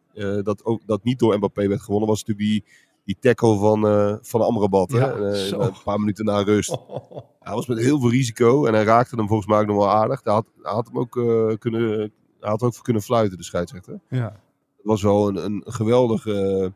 dat, 0.42 0.64
ook 0.64 0.86
dat 0.86 1.04
niet 1.04 1.18
door 1.18 1.36
Mbappé 1.36 1.68
werd 1.68 1.82
gewonnen, 1.82 2.08
was 2.08 2.24
natuurlijk 2.24 2.48
die, 2.48 2.64
die 3.06 3.16
tackle 3.20 3.58
van, 3.58 3.86
uh, 3.86 4.16
van 4.20 4.40
Amrabat. 4.40 4.92
Ja, 4.92 4.98
hè? 4.98 5.50
Uh, 5.52 5.66
een 5.66 5.82
paar 5.84 5.98
minuten 5.98 6.24
na 6.24 6.42
rust. 6.42 6.76
Hij 7.46 7.54
was 7.54 7.66
met 7.66 7.78
heel 7.78 8.00
veel 8.00 8.10
risico 8.10 8.66
en 8.66 8.74
hij 8.74 8.84
raakte 8.84 9.16
hem 9.16 9.26
volgens 9.26 9.48
mij 9.48 9.60
ook 9.60 9.66
nog 9.66 9.76
wel 9.76 9.90
aardig. 9.90 10.20
Hij 10.24 10.32
had, 10.32 10.46
hij 10.62 10.72
had 10.72 10.86
hem 10.86 10.98
ook 10.98 11.16
uh, 11.16 11.54
kunnen, 11.58 11.90
hij 12.40 12.50
had 12.50 12.62
ook 12.62 12.74
voor 12.74 12.84
kunnen 12.84 13.02
fluiten, 13.02 13.38
de 13.38 13.44
scheidsrechter. 13.44 14.00
Ja. 14.08 14.24
Het 14.76 14.84
was 14.86 15.02
wel 15.02 15.28
een, 15.28 15.44
een 15.44 15.62
geweldige 15.66 16.72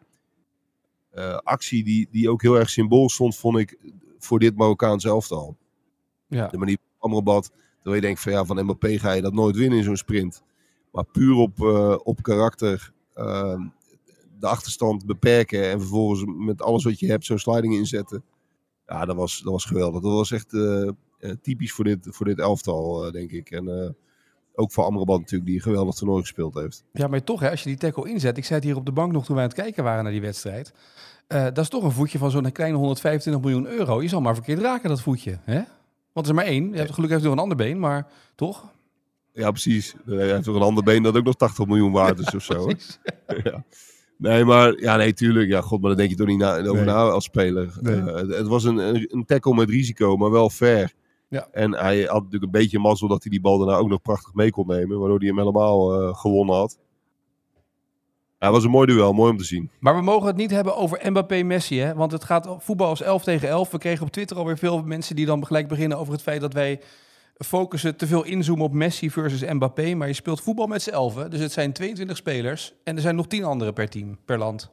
actie 1.43 1.85
die, 1.85 2.09
die 2.11 2.31
ook 2.31 2.43
heel 2.43 2.59
erg 2.59 2.71
symbool 2.71 3.09
stond, 3.09 3.37
vond 3.37 3.59
ik, 3.59 3.79
voor 4.19 4.39
dit 4.39 4.57
Marokkaanse 4.57 5.09
elftal. 5.09 5.57
Ja. 6.27 6.49
De 6.49 6.59
manier 6.59 6.79
van 6.99 7.11
Amrabat, 7.11 7.51
terwijl 7.75 7.95
je 7.95 8.01
denkt 8.01 8.21
van 8.21 8.33
ja, 8.33 8.45
van 8.45 8.63
Mbappé 8.63 8.99
ga 8.99 9.13
je 9.13 9.23
dat 9.23 9.33
nooit 9.33 9.57
winnen 9.57 9.79
in 9.79 9.85
zo'n 9.85 9.97
sprint. 9.97 10.43
Maar 10.93 11.05
puur 11.05 11.35
op, 11.35 11.61
op 12.05 12.23
karakter 12.23 12.93
ehm, 13.15 13.63
de 14.41 14.47
achterstand 14.47 15.07
beperken 15.07 15.71
en 15.71 15.81
vervolgens 15.81 16.25
met 16.37 16.63
alles 16.63 16.85
wat 16.85 16.99
je 16.99 17.07
hebt 17.07 17.25
zo'n 17.25 17.39
sliding 17.39 17.75
inzetten. 17.75 18.23
Ja, 18.87 19.05
dat 19.05 19.17
was, 19.17 19.41
dat 19.41 19.53
was 19.53 19.65
geweldig. 19.65 20.03
Dat 20.03 20.13
was 20.13 20.33
echt 20.33 20.53
uh, 20.53 20.91
typisch 21.43 21.73
voor 21.73 21.85
dit, 21.85 21.99
voor 22.11 22.27
dit 22.27 22.39
elftal, 22.39 23.07
uh, 23.07 23.13
denk 23.13 23.31
ik. 23.31 23.51
En 23.51 23.69
uh, 23.69 23.89
ook 24.55 24.73
voor 24.73 24.85
Amrabat 24.85 25.19
natuurlijk, 25.19 25.49
die 25.49 25.57
een 25.57 25.63
geweldig 25.63 25.95
toernooi 25.95 26.21
gespeeld 26.21 26.55
heeft. 26.55 26.85
Ja, 26.93 27.07
maar 27.07 27.25
toch, 27.25 27.41
hè, 27.41 27.51
als 27.51 27.63
je 27.63 27.69
die 27.69 27.79
tackle 27.79 28.09
inzet. 28.09 28.37
Ik 28.37 28.45
zei 28.45 28.59
het 28.59 28.69
hier 28.69 28.77
op 28.77 28.87
de 28.87 28.93
bank 28.93 29.13
nog 29.13 29.25
toen 29.25 29.35
wij 29.35 29.45
aan 29.45 29.51
het 29.51 29.61
kijken 29.61 29.85
waren 29.85 30.03
naar 30.03 30.13
die 30.13 30.21
wedstrijd. 30.21 30.73
dat 31.27 31.59
is 31.59 31.69
toch 31.69 31.85
een 31.85 31.93
voetje 31.93 32.19
van 32.19 32.31
zo'n 32.31 32.53
kleine 32.53 32.77
125 32.77 33.43
miljoen 33.43 33.67
euro. 33.67 34.03
Je 34.03 34.09
zal 34.09 34.21
maar 34.21 34.35
verkeerd 34.35 34.61
raken, 34.61 34.89
dat 34.89 35.01
voetje. 35.01 35.39
Hè? 35.45 35.63
Want 36.13 36.27
er 36.27 36.33
is 36.33 36.39
maar 36.39 36.45
één. 36.45 36.71
Je 36.71 36.77
hebt, 36.77 36.93
gelukkig 36.93 37.11
heeft 37.11 37.23
nog 37.23 37.33
een 37.33 37.43
ander 37.43 37.57
been, 37.57 37.79
maar 37.79 38.07
toch? 38.35 38.69
Ja, 39.33 39.51
precies. 39.51 39.95
Hij 40.05 40.33
heeft 40.33 40.47
nog 40.47 40.57
een 40.57 40.63
ander 40.63 40.85
been 40.85 41.03
dat 41.03 41.17
ook 41.17 41.25
nog 41.25 41.37
80 41.37 41.67
miljoen 41.67 41.93
waard 41.93 42.19
is 42.19 42.31
ja, 42.31 42.37
of 42.37 42.43
zo. 42.45 42.71
ja. 43.51 43.65
Nee, 44.21 44.45
maar 44.45 44.81
ja, 44.81 44.97
nee, 44.97 45.13
tuurlijk. 45.13 45.49
Ja, 45.49 45.61
god, 45.61 45.81
maar 45.81 45.89
daar 45.89 45.99
denk 45.99 46.11
je 46.11 46.17
toch 46.17 46.27
niet 46.27 46.39
na, 46.39 46.57
over 46.57 46.75
nee. 46.75 46.85
na 46.85 47.09
als 47.09 47.25
speler. 47.25 47.73
Nee. 47.81 47.97
Uh, 47.97 48.15
het, 48.15 48.29
het, 48.29 48.47
was 48.47 48.65
een, 48.65 48.79
een 49.15 49.25
tackle 49.27 49.55
met 49.55 49.71
risico, 49.71 50.17
maar 50.17 50.31
wel 50.31 50.51
fair. 50.51 50.93
Ja. 51.29 51.49
En 51.53 51.75
hij 51.75 52.01
had 52.01 52.23
natuurlijk 52.23 52.45
een 52.45 52.61
beetje 52.61 52.79
mazzel 52.79 53.09
dat 53.09 53.23
hij 53.23 53.31
die 53.31 53.41
bal 53.41 53.59
daarna 53.59 53.77
ook 53.77 53.89
nog 53.89 54.03
prachtig 54.03 54.35
mee 54.35 54.51
kon 54.51 54.67
nemen. 54.67 54.99
Waardoor 54.99 55.19
hij 55.19 55.29
hem 55.29 55.39
helemaal 55.39 56.03
uh, 56.03 56.15
gewonnen 56.15 56.57
had. 56.57 56.79
Ja, 58.39 58.47
het 58.47 58.55
was 58.55 58.65
een 58.65 58.71
mooi 58.71 58.87
duel, 58.87 59.13
mooi 59.13 59.31
om 59.31 59.37
te 59.37 59.45
zien. 59.45 59.71
Maar 59.79 59.97
we 59.97 60.03
mogen 60.03 60.27
het 60.27 60.37
niet 60.37 60.51
hebben 60.51 60.77
over 60.77 61.11
Mbappé-Messi, 61.11 61.79
hè? 61.79 61.95
Want 61.95 62.13
het 62.13 62.25
gaat 62.25 62.57
voetbal 62.59 62.89
als 62.89 63.03
11 63.03 63.23
tegen 63.23 63.49
11. 63.49 63.71
We 63.71 63.79
kregen 63.79 64.07
op 64.07 64.13
Twitter 64.13 64.37
alweer 64.37 64.59
veel 64.59 64.83
mensen 64.83 65.17
die 65.17 65.27
dan 65.27 65.47
gelijk 65.47 65.69
beginnen 65.69 65.99
over 65.99 66.13
het 66.13 66.23
feit 66.23 66.41
dat 66.41 66.53
wij 66.53 66.81
focussen 67.45 67.97
te 67.97 68.07
veel 68.07 68.25
inzoomen 68.25 68.65
op 68.65 68.73
Messi 68.73 69.11
versus 69.11 69.53
Mbappé. 69.53 69.95
Maar 69.95 70.09
je 70.09 70.15
speelt 70.15 70.41
voetbal 70.41 70.67
met 70.67 70.83
z'n 70.83 70.91
elfen. 70.91 71.31
Dus 71.31 71.41
het 71.41 71.53
zijn 71.53 71.73
22 71.73 72.17
spelers. 72.17 72.75
En 72.85 72.97
er 72.97 73.03
zijn 73.03 73.17
nog 73.17 73.27
10 73.27 73.45
anderen 73.45 73.75
per 73.75 73.89
team, 73.89 74.19
per 74.25 74.39
land. 74.39 74.71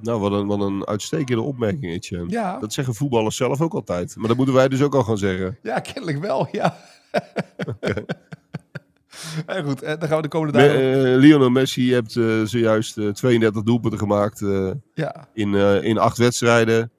Nou, 0.00 0.20
wat 0.20 0.32
een, 0.32 0.46
wat 0.46 0.60
een 0.60 0.86
uitstekende 0.86 1.42
opmerking, 1.42 1.92
Etienne. 1.92 2.30
Ja. 2.30 2.58
Dat 2.58 2.72
zeggen 2.72 2.94
voetballers 2.94 3.36
zelf 3.36 3.60
ook 3.60 3.74
altijd. 3.74 4.16
Maar 4.16 4.28
dat 4.28 4.36
moeten 4.36 4.54
wij 4.54 4.68
dus 4.68 4.82
ook 4.82 4.94
al 4.94 5.04
gaan 5.04 5.18
zeggen. 5.18 5.58
Ja, 5.62 5.80
kennelijk 5.80 6.20
wel, 6.20 6.48
ja. 6.52 6.76
Okay. 7.66 8.04
Ja, 9.46 9.62
goed, 9.62 9.80
dan 9.80 10.08
gaan 10.08 10.16
we 10.16 10.22
de 10.22 10.28
komende 10.28 10.58
dagen... 10.58 10.74
Me, 10.74 11.12
uh, 11.12 11.18
Lionel 11.18 11.50
Messi 11.50 11.92
hebt 11.92 12.14
uh, 12.14 12.44
zojuist 12.44 12.96
uh, 12.96 13.08
32 13.08 13.62
doelpunten 13.62 13.98
gemaakt 13.98 14.44
ja. 14.94 15.28
in, 15.32 15.54
in 15.82 15.98
acht 15.98 16.18
wedstrijden 16.18 16.90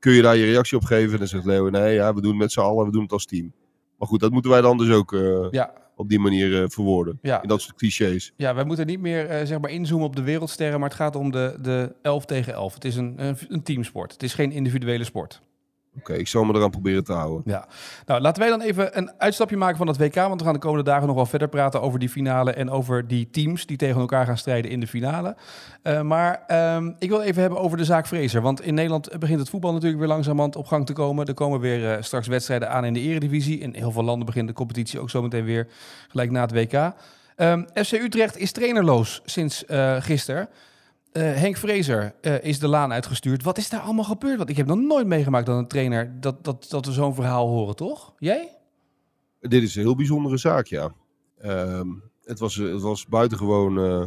kun 0.00 0.12
je 0.12 0.22
daar 0.22 0.36
je 0.36 0.44
reactie 0.44 0.76
op 0.76 0.84
geven? 0.84 1.12
En 1.12 1.18
dan 1.18 1.28
zegt 1.28 1.44
Leo, 1.44 1.70
nee, 1.70 1.94
ja, 1.94 2.14
we 2.14 2.20
doen 2.20 2.30
het 2.30 2.40
met 2.40 2.52
z'n 2.52 2.60
allen, 2.60 2.86
we 2.86 2.92
doen 2.92 3.02
het 3.02 3.12
als 3.12 3.26
team. 3.26 3.52
Maar 3.96 4.08
goed, 4.08 4.20
dat 4.20 4.32
moeten 4.32 4.50
wij 4.50 4.60
dan 4.60 4.78
dus 4.78 4.90
ook 4.90 5.12
uh, 5.12 5.46
ja. 5.50 5.72
op 5.96 6.08
die 6.08 6.18
manier 6.18 6.48
uh, 6.48 6.64
verwoorden. 6.68 7.18
Ja. 7.22 7.42
In 7.42 7.48
dat 7.48 7.60
soort 7.60 7.76
clichés. 7.76 8.32
Ja, 8.36 8.54
wij 8.54 8.64
moeten 8.64 8.86
niet 8.86 9.00
meer 9.00 9.40
uh, 9.40 9.46
zeg 9.46 9.60
maar 9.60 9.70
inzoomen 9.70 10.06
op 10.06 10.16
de 10.16 10.22
wereldsterren, 10.22 10.80
maar 10.80 10.88
het 10.88 10.98
gaat 10.98 11.16
om 11.16 11.30
de, 11.30 11.58
de 11.60 11.94
11 12.02 12.24
tegen 12.24 12.52
11. 12.52 12.74
Het 12.74 12.84
is 12.84 12.96
een, 12.96 13.14
een, 13.16 13.36
een 13.48 13.62
teamsport. 13.62 14.12
Het 14.12 14.22
is 14.22 14.34
geen 14.34 14.52
individuele 14.52 15.04
sport. 15.04 15.42
Oké, 15.96 16.12
ik 16.12 16.28
zal 16.28 16.44
me 16.44 16.54
eraan 16.54 16.70
proberen 16.70 17.04
te 17.04 17.12
houden. 17.12 17.42
Ja, 17.44 17.66
nou 18.06 18.20
laten 18.20 18.42
wij 18.42 18.50
dan 18.50 18.60
even 18.60 18.98
een 18.98 19.12
uitstapje 19.18 19.56
maken 19.56 19.76
van 19.76 19.86
het 19.86 19.96
WK. 19.96 20.14
Want 20.14 20.40
we 20.40 20.44
gaan 20.44 20.54
de 20.54 20.60
komende 20.60 20.84
dagen 20.84 21.06
nog 21.06 21.16
wel 21.16 21.26
verder 21.26 21.48
praten 21.48 21.82
over 21.82 21.98
die 21.98 22.08
finale 22.08 22.52
en 22.52 22.70
over 22.70 23.06
die 23.06 23.30
teams 23.30 23.66
die 23.66 23.76
tegen 23.76 24.00
elkaar 24.00 24.26
gaan 24.26 24.38
strijden 24.38 24.70
in 24.70 24.80
de 24.80 24.86
finale. 24.86 25.36
Uh, 25.82 26.00
maar 26.00 26.44
um, 26.76 26.96
ik 26.98 27.08
wil 27.08 27.20
even 27.20 27.40
hebben 27.40 27.60
over 27.60 27.76
de 27.76 27.84
zaak 27.84 28.06
Fraser. 28.06 28.40
Want 28.42 28.60
in 28.62 28.74
Nederland 28.74 29.18
begint 29.18 29.40
het 29.40 29.48
voetbal 29.48 29.72
natuurlijk 29.72 30.00
weer 30.00 30.08
langzamerhand 30.08 30.56
op 30.56 30.66
gang 30.66 30.86
te 30.86 30.92
komen. 30.92 31.26
Er 31.26 31.34
komen 31.34 31.60
weer 31.60 31.96
uh, 31.96 32.02
straks 32.02 32.26
wedstrijden 32.26 32.70
aan 32.70 32.84
in 32.84 32.92
de 32.92 33.00
Eredivisie. 33.00 33.58
In 33.58 33.74
heel 33.74 33.92
veel 33.92 34.04
landen 34.04 34.26
begint 34.26 34.48
de 34.48 34.54
competitie 34.54 35.00
ook 35.00 35.10
zometeen 35.10 35.44
weer 35.44 35.68
gelijk 36.08 36.30
na 36.30 36.40
het 36.40 36.52
WK. 36.52 36.92
Ehm, 37.36 37.62
FC 37.74 37.92
Utrecht 37.92 38.38
is 38.38 38.52
trainerloos 38.52 39.22
sinds 39.24 39.64
uh, 39.68 39.96
gisteren. 40.00 40.48
Uh, 41.12 41.22
Henk 41.22 41.56
Vrezer 41.56 42.14
uh, 42.22 42.44
is 42.44 42.58
de 42.58 42.68
laan 42.68 42.92
uitgestuurd. 42.92 43.42
Wat 43.42 43.58
is 43.58 43.68
daar 43.68 43.80
allemaal 43.80 44.04
gebeurd? 44.04 44.36
Want 44.36 44.50
ik 44.50 44.56
heb 44.56 44.66
nog 44.66 44.78
nooit 44.78 45.06
meegemaakt 45.06 45.46
dat 45.46 45.58
een 45.58 45.68
trainer 45.68 46.20
dat, 46.20 46.44
dat, 46.44 46.66
dat 46.68 46.86
we 46.86 46.92
zo'n 46.92 47.14
verhaal 47.14 47.48
horen, 47.48 47.76
toch? 47.76 48.14
Jij? 48.18 48.56
Dit 49.40 49.62
is 49.62 49.74
een 49.74 49.82
heel 49.82 49.96
bijzondere 49.96 50.36
zaak, 50.36 50.66
ja. 50.66 50.92
Uh, 51.44 51.80
het, 52.24 52.38
was, 52.38 52.54
het 52.54 52.80
was 52.80 53.06
buitengewoon 53.06 53.78
uh, 53.78 54.06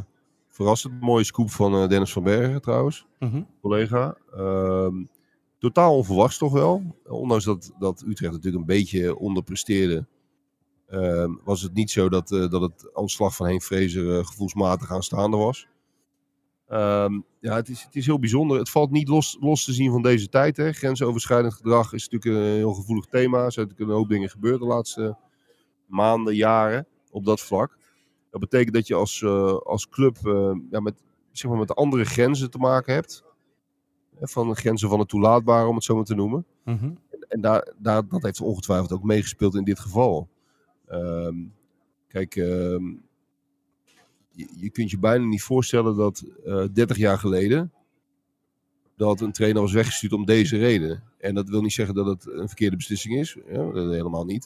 verrassend. 0.49 1.01
Mooie 1.01 1.23
scoop 1.23 1.51
van 1.51 1.87
Dennis 1.87 2.11
van 2.11 2.23
Bergen 2.23 2.61
trouwens, 2.61 3.05
-hmm. 3.19 3.47
collega. 3.61 4.17
Ehm, 4.35 5.03
totaal 5.59 5.95
onverwachts 5.95 6.37
toch 6.37 6.51
wel. 6.51 6.95
Ondanks 7.05 7.45
dat, 7.45 7.71
dat 7.79 8.03
Utrecht 8.07 8.33
natuurlijk 8.33 8.61
een 8.61 8.75
beetje 8.75 9.17
onderpresteerde. 9.17 10.05
Ehm, 10.87 11.31
was 11.43 11.61
het 11.61 11.73
niet 11.73 11.91
zo 11.91 12.09
dat, 12.09 12.27
dat 12.27 12.61
het 12.61 12.93
ontslag 12.93 13.35
van 13.35 13.47
Henk 13.47 13.63
Vrezer 13.63 14.25
gevoelsmatig 14.25 14.91
aanstaande 14.91 15.37
was. 15.37 15.67
Um, 16.69 17.25
ja, 17.39 17.55
het 17.55 17.69
is, 17.69 17.83
het 17.83 17.95
is 17.95 18.05
heel 18.05 18.19
bijzonder. 18.19 18.57
Het 18.57 18.69
valt 18.69 18.91
niet 18.91 19.07
los, 19.07 19.37
los 19.39 19.65
te 19.65 19.73
zien 19.73 19.91
van 19.91 20.01
deze 20.01 20.29
tijd. 20.29 20.57
Hè. 20.57 20.71
Grensoverschrijdend 20.71 21.53
gedrag 21.53 21.93
is 21.93 22.09
natuurlijk 22.09 22.45
een 22.45 22.55
heel 22.55 22.73
gevoelig 22.73 23.05
thema. 23.05 23.45
Er 23.45 23.51
zijn 23.51 23.65
natuurlijk 23.65 23.91
een 23.91 23.97
hoop 23.97 24.09
dingen 24.09 24.29
gebeurd 24.29 24.59
de 24.59 24.65
laatste 24.65 25.17
maanden, 25.85 26.35
jaren 26.35 26.87
op 27.11 27.25
dat 27.25 27.41
vlak. 27.41 27.77
Dat 28.29 28.39
betekent 28.39 28.73
dat 28.73 28.87
je 28.87 28.95
als, 28.95 29.21
uh, 29.21 29.53
als 29.53 29.89
club 29.89 30.17
uh, 30.23 30.55
ja, 30.69 30.79
met, 30.79 31.03
zeg 31.31 31.51
maar 31.51 31.59
met 31.59 31.75
andere 31.75 32.03
grenzen 32.03 32.51
te 32.51 32.57
maken 32.57 32.93
hebt. 32.93 33.23
Van 34.21 34.49
de 34.49 34.55
grenzen 34.55 34.89
van 34.89 34.99
het 34.99 35.09
toelaatbare, 35.09 35.67
om 35.67 35.75
het 35.75 35.83
zo 35.83 35.95
maar 35.95 36.03
te 36.03 36.15
noemen. 36.15 36.45
Mm 36.63 36.77
-hmm. 36.77 36.97
En, 37.09 37.19
en 37.27 37.41
daar, 37.41 37.73
daar, 37.77 38.07
dat 38.07 38.23
heeft 38.23 38.41
ongetwijfeld 38.41 38.91
ook 38.91 39.03
meegespeeld 39.03 39.55
in 39.55 39.63
dit 39.63 39.79
geval. 39.79 40.29
Um, 40.89 41.53
kijk, 42.07 42.35
um, 42.35 43.03
je, 44.33 44.69
kunt 44.69 44.91
je 44.91 44.99
bijna 44.99 45.25
niet 45.25 45.41
voorstellen 45.41 45.95
dat 45.95 46.23
uh, 46.45 46.65
30 46.73 46.97
jaar 46.97 47.19
geleden 47.19 47.71
dat 48.95 49.21
een 49.21 49.31
trainer 49.31 49.61
was 49.61 49.71
weggestuurd 49.71 50.13
om 50.13 50.25
deze 50.25 50.57
reden. 50.57 51.03
En 51.17 51.35
dat 51.35 51.49
wil 51.49 51.61
niet 51.61 51.73
zeggen 51.73 51.95
dat 51.95 52.05
het 52.05 52.27
een 52.27 52.47
verkeerde 52.47 52.75
beslissing 52.75 53.15
is. 53.15 53.37
Ja, 53.51 53.71
helemaal 53.71 54.25
niet. 54.25 54.43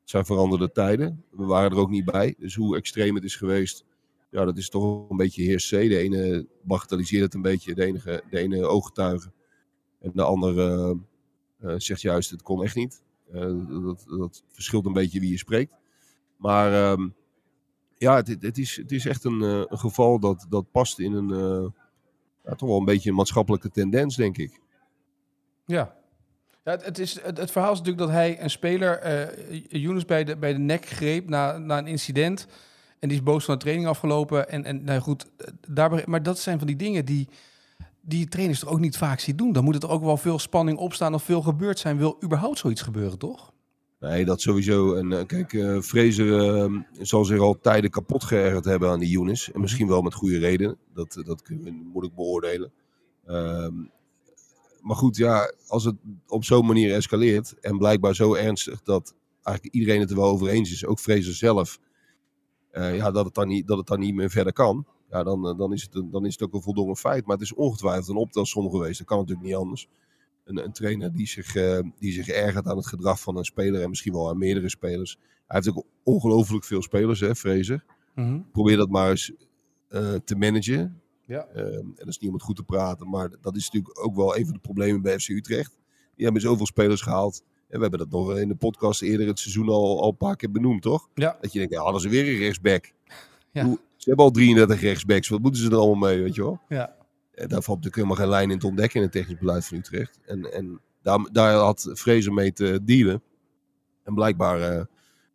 Het 0.00 0.10
zijn 0.10 0.24
veranderde 0.24 0.72
tijden. 0.72 1.24
We 1.30 1.44
waren 1.44 1.70
er 1.70 1.76
ook 1.76 1.90
niet 1.90 2.04
bij. 2.04 2.34
Dus 2.38 2.54
hoe 2.54 2.76
extreem 2.76 3.14
het 3.14 3.24
is 3.24 3.36
geweest, 3.36 3.84
ja, 4.30 4.44
dat 4.44 4.58
is 4.58 4.68
toch 4.68 5.10
een 5.10 5.16
beetje 5.16 5.42
heersee. 5.42 5.88
De 5.88 5.98
ene 5.98 6.46
bagatelliseert 6.62 7.22
het 7.22 7.34
een 7.34 7.42
beetje, 7.42 7.74
de, 7.74 7.84
enige, 7.84 8.22
de 8.30 8.38
ene 8.38 8.66
ooggetuige. 8.66 9.32
En 10.00 10.10
de 10.14 10.22
andere 10.22 10.96
uh, 11.60 11.74
zegt 11.76 12.00
juist, 12.00 12.30
het 12.30 12.42
kon 12.42 12.62
echt 12.62 12.76
niet. 12.76 13.02
Dat, 13.32 14.04
dat 14.18 14.44
verschilt 14.48 14.86
een 14.86 14.92
beetje 14.92 15.20
wie 15.20 15.30
je 15.30 15.38
spreekt. 15.38 15.72
Maar... 16.36 16.92
Um, 16.92 17.14
ja, 18.02 18.16
het, 18.16 18.36
het, 18.40 18.58
is, 18.58 18.76
het 18.76 18.92
is 18.92 19.06
echt 19.06 19.24
een, 19.24 19.40
een 19.40 19.78
geval 19.78 20.18
dat, 20.18 20.46
dat 20.48 20.70
past 20.70 20.98
in 20.98 21.12
een 21.12 21.30
uh, 21.30 21.70
ja, 22.44 22.54
toch 22.54 22.68
wel 22.68 22.78
een 22.78 22.84
beetje 22.84 23.10
een 23.10 23.16
maatschappelijke 23.16 23.70
tendens, 23.70 24.16
denk 24.16 24.38
ik. 24.38 24.60
Ja. 25.64 25.94
ja 26.64 26.70
het, 26.70 26.84
het, 26.84 26.98
is, 26.98 27.22
het, 27.22 27.38
het, 27.38 27.50
verhaal 27.50 27.72
is 27.72 27.78
natuurlijk 27.78 28.06
dat 28.06 28.16
hij 28.16 28.42
een 28.42 28.50
speler, 28.50 29.06
uh, 29.50 29.62
Younes, 29.68 30.04
bij 30.04 30.24
de, 30.24 30.36
bij 30.36 30.52
de 30.52 30.58
nek 30.58 30.86
greep 30.86 31.28
na, 31.28 31.58
na 31.58 31.78
een 31.78 31.86
incident. 31.86 32.46
En 32.98 33.08
die 33.08 33.16
is 33.16 33.22
boos 33.22 33.44
van 33.44 33.54
de 33.54 33.60
training 33.60 33.88
afgelopen. 33.88 34.48
En, 34.48 34.64
en 34.64 34.84
nou 34.84 35.00
goed, 35.00 35.30
maar 36.06 36.22
dat 36.22 36.38
zijn 36.38 36.58
van 36.58 36.66
die 36.66 36.76
dingen 36.76 37.04
die, 37.04 37.28
die 38.00 38.28
trainers 38.28 38.58
toch 38.58 38.70
ook 38.70 38.80
niet 38.80 38.96
vaak 38.96 39.18
zien 39.20 39.36
doen. 39.36 39.52
Dan 39.52 39.64
moet 39.64 39.82
er 39.82 39.90
ook 39.90 40.02
wel 40.02 40.16
veel 40.16 40.38
spanning 40.38 40.78
opstaan 40.78 41.14
of 41.14 41.22
veel 41.22 41.42
gebeurd 41.42 41.78
zijn. 41.78 41.98
Wil 41.98 42.18
überhaupt 42.24 42.58
zoiets 42.58 42.82
gebeuren, 42.82 43.18
toch? 43.18 43.52
Nee, 44.02 44.24
dat 44.24 44.40
sowieso. 44.40 44.94
En 44.94 45.10
uh, 45.10 45.20
kijk, 45.26 45.52
uh, 45.52 45.80
Fraser 45.80 46.26
uh, 46.26 46.80
zal 47.00 47.24
zich 47.24 47.40
al 47.40 47.58
tijden 47.60 47.90
kapot 47.90 48.24
geërgerd 48.24 48.64
hebben 48.64 48.90
aan 48.90 48.98
die 48.98 49.08
Younes. 49.08 49.52
En 49.52 49.60
misschien 49.60 49.88
wel 49.88 50.02
met 50.02 50.14
goede 50.14 50.38
reden. 50.38 50.78
Dat, 50.94 51.22
dat 51.24 51.42
kunnen 51.42 51.64
we 51.64 51.70
moeilijk 51.70 52.14
beoordelen. 52.14 52.72
Ehm, 53.26 53.74
maar 54.80 54.96
goed, 54.96 55.16
ja, 55.16 55.52
als 55.66 55.84
het 55.84 55.94
op 56.26 56.44
zo'n 56.44 56.66
manier 56.66 56.94
escaleert 56.94 57.54
en 57.60 57.78
blijkbaar 57.78 58.14
zo 58.14 58.34
ernstig 58.34 58.82
dat 58.82 59.14
eigenlijk 59.42 59.74
iedereen 59.74 60.00
het 60.00 60.10
er 60.10 60.16
wel 60.16 60.30
over 60.30 60.48
eens 60.48 60.72
is, 60.72 60.86
ook 60.86 60.98
Fraser 60.98 61.34
zelf, 61.34 61.78
ja, 62.72 63.10
dat, 63.10 63.24
het 63.24 63.34
dan 63.34 63.48
niet, 63.48 63.66
dat 63.66 63.78
het 63.78 63.86
dan 63.86 64.00
niet 64.00 64.14
meer 64.14 64.30
verder 64.30 64.52
kan, 64.52 64.86
ja, 65.10 65.22
dan, 65.22 65.56
dan, 65.56 65.72
is 65.72 65.82
het 65.82 66.12
dan 66.12 66.26
is 66.26 66.32
het 66.32 66.42
ook 66.42 66.54
een 66.54 66.62
voldongen 66.62 66.96
feit. 66.96 67.26
Maar 67.26 67.36
het 67.36 67.44
is 67.44 67.54
ongetwijfeld 67.54 68.08
een 68.08 68.16
optelsom 68.16 68.70
geweest. 68.70 68.98
Dat 68.98 69.06
kan 69.06 69.18
natuurlijk 69.18 69.46
niet 69.46 69.56
anders 69.56 69.88
een, 70.44 70.64
een 70.64 70.72
trainer 70.72 71.12
die 71.12 71.26
zich, 71.26 71.54
uh, 71.54 71.78
die 71.98 72.12
zich 72.12 72.28
ergert 72.28 72.66
aan 72.66 72.76
het 72.76 72.86
gedrag 72.86 73.20
van 73.20 73.36
een 73.36 73.44
speler 73.44 73.82
en 73.82 73.88
misschien 73.88 74.12
wel 74.12 74.28
aan 74.28 74.38
meerdere 74.38 74.68
spelers. 74.68 75.18
Hij 75.46 75.60
heeft 75.62 75.76
ook 75.76 75.86
ongelooflijk 76.02 76.64
veel 76.64 76.82
spelers, 76.82 77.20
hè, 77.20 77.34
Fraser. 77.34 77.84
Mm 78.14 78.24
-hmm. 78.24 78.50
Probeer 78.52 78.76
dat 78.76 78.88
maar 78.88 79.10
eens 79.10 79.32
uh, 79.90 80.14
te 80.24 80.36
managen. 80.36 81.00
Ja. 81.26 81.48
Uh, 81.56 81.76
en 81.76 81.94
dat 81.94 82.08
is 82.08 82.18
niet 82.18 82.28
om 82.28 82.34
het 82.34 82.44
goed 82.44 82.56
te 82.56 82.62
praten, 82.62 83.08
maar 83.08 83.30
dat 83.40 83.56
is 83.56 83.64
natuurlijk 83.64 84.04
ook 84.04 84.16
wel 84.16 84.36
een 84.36 84.44
van 84.44 84.54
de 84.54 84.60
problemen 84.60 85.02
bij 85.02 85.18
FC 85.18 85.28
Utrecht. 85.28 85.78
Die 86.14 86.24
hebben 86.24 86.42
zoveel 86.42 86.66
spelers 86.66 87.00
gehaald. 87.00 87.42
En 87.68 87.76
we 87.76 87.80
hebben 87.80 87.98
dat 87.98 88.10
nog 88.10 88.36
in 88.36 88.48
de 88.48 88.54
podcast 88.54 89.02
eerder 89.02 89.26
het 89.26 89.38
seizoen 89.38 89.68
al, 89.68 90.02
al 90.02 90.08
een 90.08 90.16
paar 90.16 90.36
keer 90.36 90.50
benoemd, 90.50 90.82
toch? 90.82 91.08
Ja. 91.14 91.38
Dat 91.40 91.52
je 91.52 91.58
denkt, 91.58 91.74
ja, 91.74 91.82
hadden 91.82 92.00
ze 92.00 92.08
weer 92.08 92.28
een 92.28 92.38
rechtsback. 92.38 92.92
Ja. 93.50 93.64
Hoe, 93.64 93.78
ze 93.96 94.08
hebben 94.08 94.24
al 94.24 94.30
33 94.30 94.80
rechtsbacks, 94.80 95.28
wat 95.28 95.40
moeten 95.40 95.62
ze 95.62 95.70
er 95.70 95.76
allemaal 95.76 96.10
mee, 96.10 96.22
weet 96.22 96.34
je 96.34 96.42
wel? 96.42 96.60
Ja. 96.68 96.96
En 97.42 97.48
daar 97.48 97.62
valt 97.62 97.82
natuurlijk 97.82 97.94
helemaal 97.94 98.16
geen 98.16 98.28
lijn 98.28 98.50
in 98.50 98.58
te 98.58 98.66
ontdekken 98.66 98.96
in 98.96 99.02
het 99.02 99.12
technisch 99.12 99.38
beleid 99.38 99.66
van 99.66 99.78
Utrecht. 99.78 100.18
En, 100.26 100.52
en 100.52 100.80
daar, 101.02 101.28
daar 101.32 101.54
had 101.54 101.90
Vrezen 101.92 102.34
mee 102.34 102.52
te 102.52 102.80
dealen. 102.82 103.22
En 104.04 104.14
blijkbaar 104.14 104.76
uh, 104.76 104.84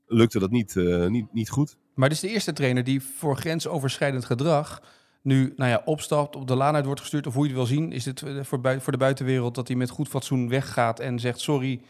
lukte 0.08 0.40
dat 0.40 0.52
niet, 0.52 0.76
uh, 0.76 1.08
niet, 1.08 1.34
niet 1.34 1.50
goed. 1.50 1.78
Maar 1.94 2.10
dit 2.10 2.18
is 2.18 2.24
de 2.24 2.34
eerste 2.34 2.54
trainer 2.54 2.84
die 2.84 3.02
voor 3.02 3.38
grensoverschrijdend 3.38 4.26
gedrag 4.26 4.82
nu 5.22 5.54
nou 5.56 5.70
ja, 5.70 5.82
opstapt, 5.86 6.36
op 6.36 6.48
de 6.48 6.56
laan 6.56 6.76
uit 6.76 6.86
wordt 6.86 7.02
gestuurd. 7.02 7.28
Of 7.28 7.34
hoe 7.34 7.44
je 7.44 7.50
het 7.50 7.58
wil 7.58 7.68
zien, 7.68 7.92
is 7.92 8.04
dit 8.04 8.24
voor, 8.42 8.62
bui 8.62 8.82
voor 8.82 8.92
de 8.92 8.98
buitenwereld 8.98 9.56
dat 9.56 9.68
hij 9.68 9.78
met 9.78 9.90
goed 9.90 10.08
fatsoen 10.08 10.50
weggaat 10.50 11.00
en 11.00 11.20
zegt 11.20 11.40
sorry. 11.40 11.82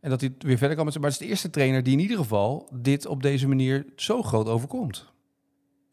En 0.00 0.10
dat 0.10 0.20
hij 0.20 0.34
weer 0.38 0.58
verder 0.58 0.76
kan 0.76 0.84
met 0.84 0.92
zijn. 0.92 1.04
Maar 1.04 1.12
het 1.12 1.20
is 1.20 1.26
de 1.26 1.32
eerste 1.32 1.50
trainer 1.50 1.82
die 1.82 1.92
in 1.92 2.00
ieder 2.00 2.16
geval 2.16 2.68
dit 2.74 3.06
op 3.06 3.22
deze 3.22 3.48
manier 3.48 3.86
zo 3.96 4.22
groot 4.22 4.48
overkomt. 4.48 5.12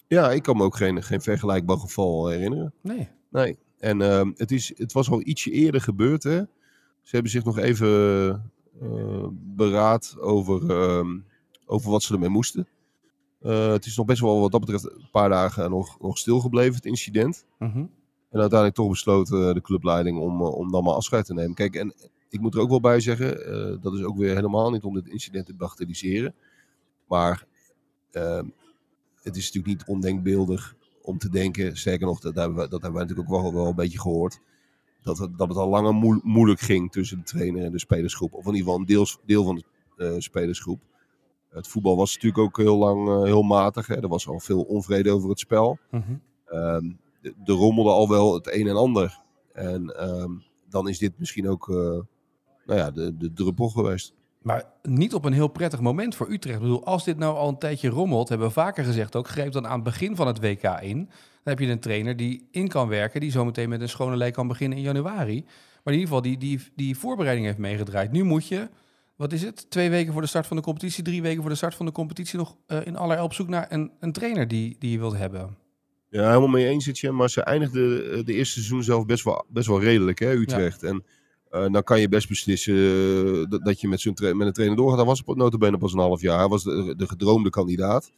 Ja, 0.07 0.31
ik 0.31 0.43
kan 0.43 0.57
me 0.57 0.63
ook 0.63 0.75
geen, 0.75 1.03
geen 1.03 1.21
vergelijkbaar 1.21 1.77
geval 1.77 2.27
herinneren. 2.27 2.74
Nee. 2.81 3.09
Nee. 3.38 3.58
En 3.79 4.00
uh, 4.00 4.22
het, 4.36 4.51
is, 4.51 4.74
het 4.75 4.94
was 4.94 5.10
al 5.10 5.22
ietsje 5.22 5.51
eerder 5.51 5.82
gebeurd, 5.82 6.24
hè. 6.24 6.38
Ze 7.01 7.15
hebben 7.15 7.32
zich 7.32 7.44
nog 7.44 7.58
even 7.58 8.51
uh, 8.82 9.27
beraad 9.32 10.15
over, 10.20 10.62
uh, 10.62 11.08
over 11.65 11.91
wat 11.91 12.03
ze 12.03 12.13
ermee 12.13 12.29
moesten. 12.29 12.67
Uh, 13.41 13.72
het 13.72 13.86
is 13.86 13.98
nog 13.98 14.06
best 14.06 14.22
wel 14.22 14.39
wat 14.39 14.51
dat 14.51 14.60
betreft 14.60 14.84
een 14.84 15.10
paar 15.12 15.29
dagen 15.29 15.70
nog, 15.70 16.01
nog 16.01 16.17
stilgebleven, 16.17 16.75
het 16.75 16.86
incident. 16.86 17.46
Mm 17.60 17.72
-hmm. 17.72 17.89
En 18.29 18.39
uiteindelijk 18.39 18.75
toch 18.75 18.89
besloten 18.89 19.53
de 19.53 19.62
clubleiding 19.62 20.20
om, 20.20 20.41
om 20.41 20.72
dan 20.72 20.84
maar 20.84 20.94
afscheid 20.94 21.25
te 21.25 21.34
nemen. 21.34 21.56
Kijk, 21.56 21.75
en 21.75 21.94
ik 22.29 22.39
moet 22.39 22.56
er 22.56 22.60
ook 22.60 22.70
wel 22.70 22.79
bij 22.79 23.00
zeggen, 23.00 23.82
dat 23.82 23.94
is 23.94 24.03
ook 24.03 24.17
weer 24.17 24.36
helemaal 24.36 24.72
niet 24.72 24.84
om 24.84 24.94
dit 24.94 25.08
incident 25.08 25.46
te 25.46 25.53
bagatelliseren. 25.53 26.36
Maar 27.08 27.46
ehm, 28.12 28.46
het 29.22 29.36
is 29.36 29.46
natuurlijk 29.46 29.77
niet 29.77 29.88
ondenkbeeldig 29.88 30.75
om 31.07 31.17
te 31.17 31.29
denken, 31.29 31.77
sterker 31.77 32.07
nog, 32.07 32.19
dat 32.19 32.35
hebben 32.35 32.57
we, 32.57 32.67
dat 32.67 32.81
hebben 32.81 33.01
we 33.01 33.07
natuurlijk 33.07 33.33
ook 33.33 33.41
wel, 33.41 33.53
wel 33.53 33.67
een 33.67 33.75
beetje 33.75 33.99
gehoord, 33.99 34.39
dat 35.01 35.17
het, 35.17 35.37
dat 35.37 35.47
het 35.47 35.57
al 35.57 35.69
langer 35.69 35.93
moe 35.93 36.19
moeilijk 36.23 36.59
ging 36.59 36.91
tussen 36.91 37.17
de 37.17 37.23
trainer 37.23 37.63
en 37.63 37.71
de 37.71 37.79
spelersgroep. 37.79 38.33
Of 38.33 38.45
in 38.45 38.51
ieder 38.51 38.63
geval 38.63 38.79
een 38.79 38.85
deels, 38.85 39.17
deel 39.25 39.43
van 39.43 39.55
de 39.55 39.63
uh, 40.05 40.15
spelersgroep. 40.17 40.81
Het 41.49 41.67
voetbal 41.67 41.97
was 41.97 42.13
natuurlijk 42.13 42.43
ook 42.43 42.57
heel 42.57 42.77
lang 42.77 43.07
uh, 43.07 43.23
heel 43.23 43.41
matig. 43.41 43.87
Hè. 43.87 44.01
Er 44.01 44.07
was 44.07 44.27
al 44.27 44.39
veel 44.39 44.61
onvrede 44.61 45.11
over 45.11 45.29
het 45.29 45.39
spel. 45.39 45.79
Mm 45.91 46.03
-hmm. 46.05 46.21
um, 46.57 46.99
er 47.21 47.53
rommelde 47.53 47.89
al 47.89 48.09
wel 48.09 48.33
het 48.33 48.53
een 48.53 48.67
en 48.67 48.75
ander. 48.75 49.19
En 49.53 50.09
um, 50.09 50.43
dan 50.69 50.87
is 50.87 50.97
dit 50.97 51.19
misschien 51.19 51.49
ook 51.49 51.67
uh, 51.67 51.75
nou 52.65 52.79
ja, 52.79 52.91
de, 52.91 53.17
de 53.17 53.33
druppel 53.33 53.69
geweest. 53.69 54.13
Maar 54.47 54.63
niet 54.81 55.13
op 55.13 55.25
een 55.25 55.33
heel 55.33 55.47
prettig 55.47 55.79
moment 55.79 56.15
voor 56.15 56.31
Utrecht. 56.31 56.55
Ik 56.55 56.61
bedoel, 56.61 56.85
als 56.85 57.03
dit 57.03 57.17
nou 57.17 57.35
al 57.35 57.47
een 57.47 57.57
tijdje 57.57 57.89
rommelt, 57.89 58.29
hebben 58.29 58.47
we 58.47 58.53
vaker 58.53 58.83
gezegd 58.83 59.15
ook, 59.15 59.27
greep 59.27 59.51
dan 59.51 59.67
aan 59.67 59.75
het 59.75 59.83
begin 59.83 60.15
van 60.15 60.27
het 60.27 60.39
WK 60.39 60.63
in. 60.81 60.97
Dan 60.97 61.55
heb 61.55 61.59
je 61.59 61.67
een 61.67 61.79
trainer 61.79 62.15
die 62.15 62.47
in 62.51 62.67
kan 62.67 62.87
werken, 62.87 63.19
die 63.19 63.31
zometeen 63.31 63.69
met 63.69 63.81
een 63.81 63.89
schone 63.89 64.15
lei 64.15 64.31
kan 64.31 64.47
beginnen 64.47 64.77
in 64.77 64.83
januari. 64.83 65.43
Maar 65.83 65.93
in 65.93 65.99
ieder 65.99 66.07
geval 66.07 66.21
die, 66.21 66.37
die, 66.37 66.59
die 66.75 66.97
voorbereiding 66.97 67.45
heeft 67.45 67.57
meegedraaid. 67.57 68.11
Nu 68.11 68.23
moet 68.23 68.47
je, 68.47 68.69
wat 69.15 69.33
is 69.33 69.41
het, 69.41 69.69
twee 69.69 69.89
weken 69.89 70.13
voor 70.13 70.21
de 70.21 70.27
start 70.27 70.47
van 70.47 70.57
de 70.57 70.63
competitie, 70.63 71.03
drie 71.03 71.21
weken 71.21 71.41
voor 71.41 71.49
de 71.49 71.55
start 71.55 71.75
van 71.75 71.85
de 71.85 71.91
competitie 71.91 72.37
nog 72.37 72.55
uh, 72.67 72.85
in 72.85 72.95
allerlei 72.95 73.21
op 73.21 73.33
zoek 73.33 73.47
naar 73.47 73.65
een, 73.69 73.91
een 73.99 74.11
trainer 74.11 74.47
die, 74.47 74.75
die 74.79 74.91
je 74.91 74.97
wilt 74.97 75.17
hebben. 75.17 75.57
Ja, 76.09 76.27
helemaal 76.27 76.47
mee 76.47 76.67
eens, 76.67 76.87
Etienne. 76.87 77.17
Maar 77.17 77.29
ze 77.29 77.41
eindigde 77.41 78.23
de 78.23 78.33
eerste 78.33 78.53
seizoen 78.53 78.83
zelf 78.83 79.05
best 79.05 79.23
wel, 79.23 79.45
best 79.49 79.67
wel 79.67 79.81
redelijk, 79.81 80.19
hè, 80.19 80.31
Utrecht. 80.31 80.81
Ja. 80.81 80.87
En 80.87 81.03
eh, 81.51 81.65
dan 81.71 81.83
kan 81.83 81.99
je 81.99 82.09
best 82.09 82.27
beslissen 82.27 82.75
eh, 82.75 83.49
dat, 83.49 83.65
dat 83.65 83.81
je 83.81 83.87
met, 83.87 84.15
tra- 84.15 84.33
met 84.33 84.47
een 84.47 84.53
trainer 84.53 84.77
doorgaat. 84.77 84.97
Hij 84.97 85.07
was 85.07 85.23
notabene 85.25 85.77
pas 85.77 85.93
een 85.93 85.99
half 85.99 86.21
jaar. 86.21 86.39
Hij 86.39 86.47
was 86.47 86.63
de, 86.63 86.93
de 86.97 87.07
gedroomde 87.07 87.49
kandidaat. 87.49 88.11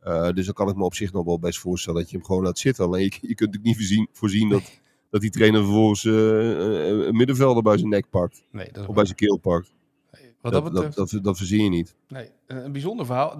Eh, 0.00 0.30
dus 0.30 0.44
dan 0.44 0.54
kan 0.54 0.68
ik 0.68 0.76
me 0.76 0.84
op 0.84 0.94
zich 0.94 1.12
nog 1.12 1.24
wel 1.24 1.38
best 1.38 1.58
voorstellen 1.58 2.00
dat 2.00 2.10
je 2.10 2.16
hem 2.16 2.26
gewoon 2.26 2.42
laat 2.42 2.58
zitten. 2.58 2.84
Alleen 2.84 3.04
je, 3.04 3.10
je 3.20 3.34
kunt 3.34 3.52
natuurlijk 3.52 3.64
niet 3.64 3.76
voorzien, 3.76 4.08
voorzien 4.12 4.48
dat, 4.48 4.62
dat 5.10 5.20
die 5.20 5.30
trainer 5.30 5.62
vervolgens 5.62 6.04
een 6.04 7.16
middenvelder 7.16 7.62
bij 7.62 7.78
zijn 7.78 7.90
nek 7.90 8.10
pakt. 8.10 8.42
Nee, 8.52 8.68
dat 8.72 8.86
Of 8.86 8.94
bij 8.94 9.04
zijn 9.04 9.16
keel 9.16 9.36
pakt. 9.36 9.72
wat 10.40 10.52
Dat, 10.52 10.64
betreft... 10.64 10.96
dat, 10.96 11.18
dat, 11.22 11.36
verzin 11.36 11.64
je 11.64 11.70
niet. 11.70 11.94
Nee, 12.08 12.28
een 12.46 12.72
bijzonder 12.72 13.06
verhaal. 13.06 13.36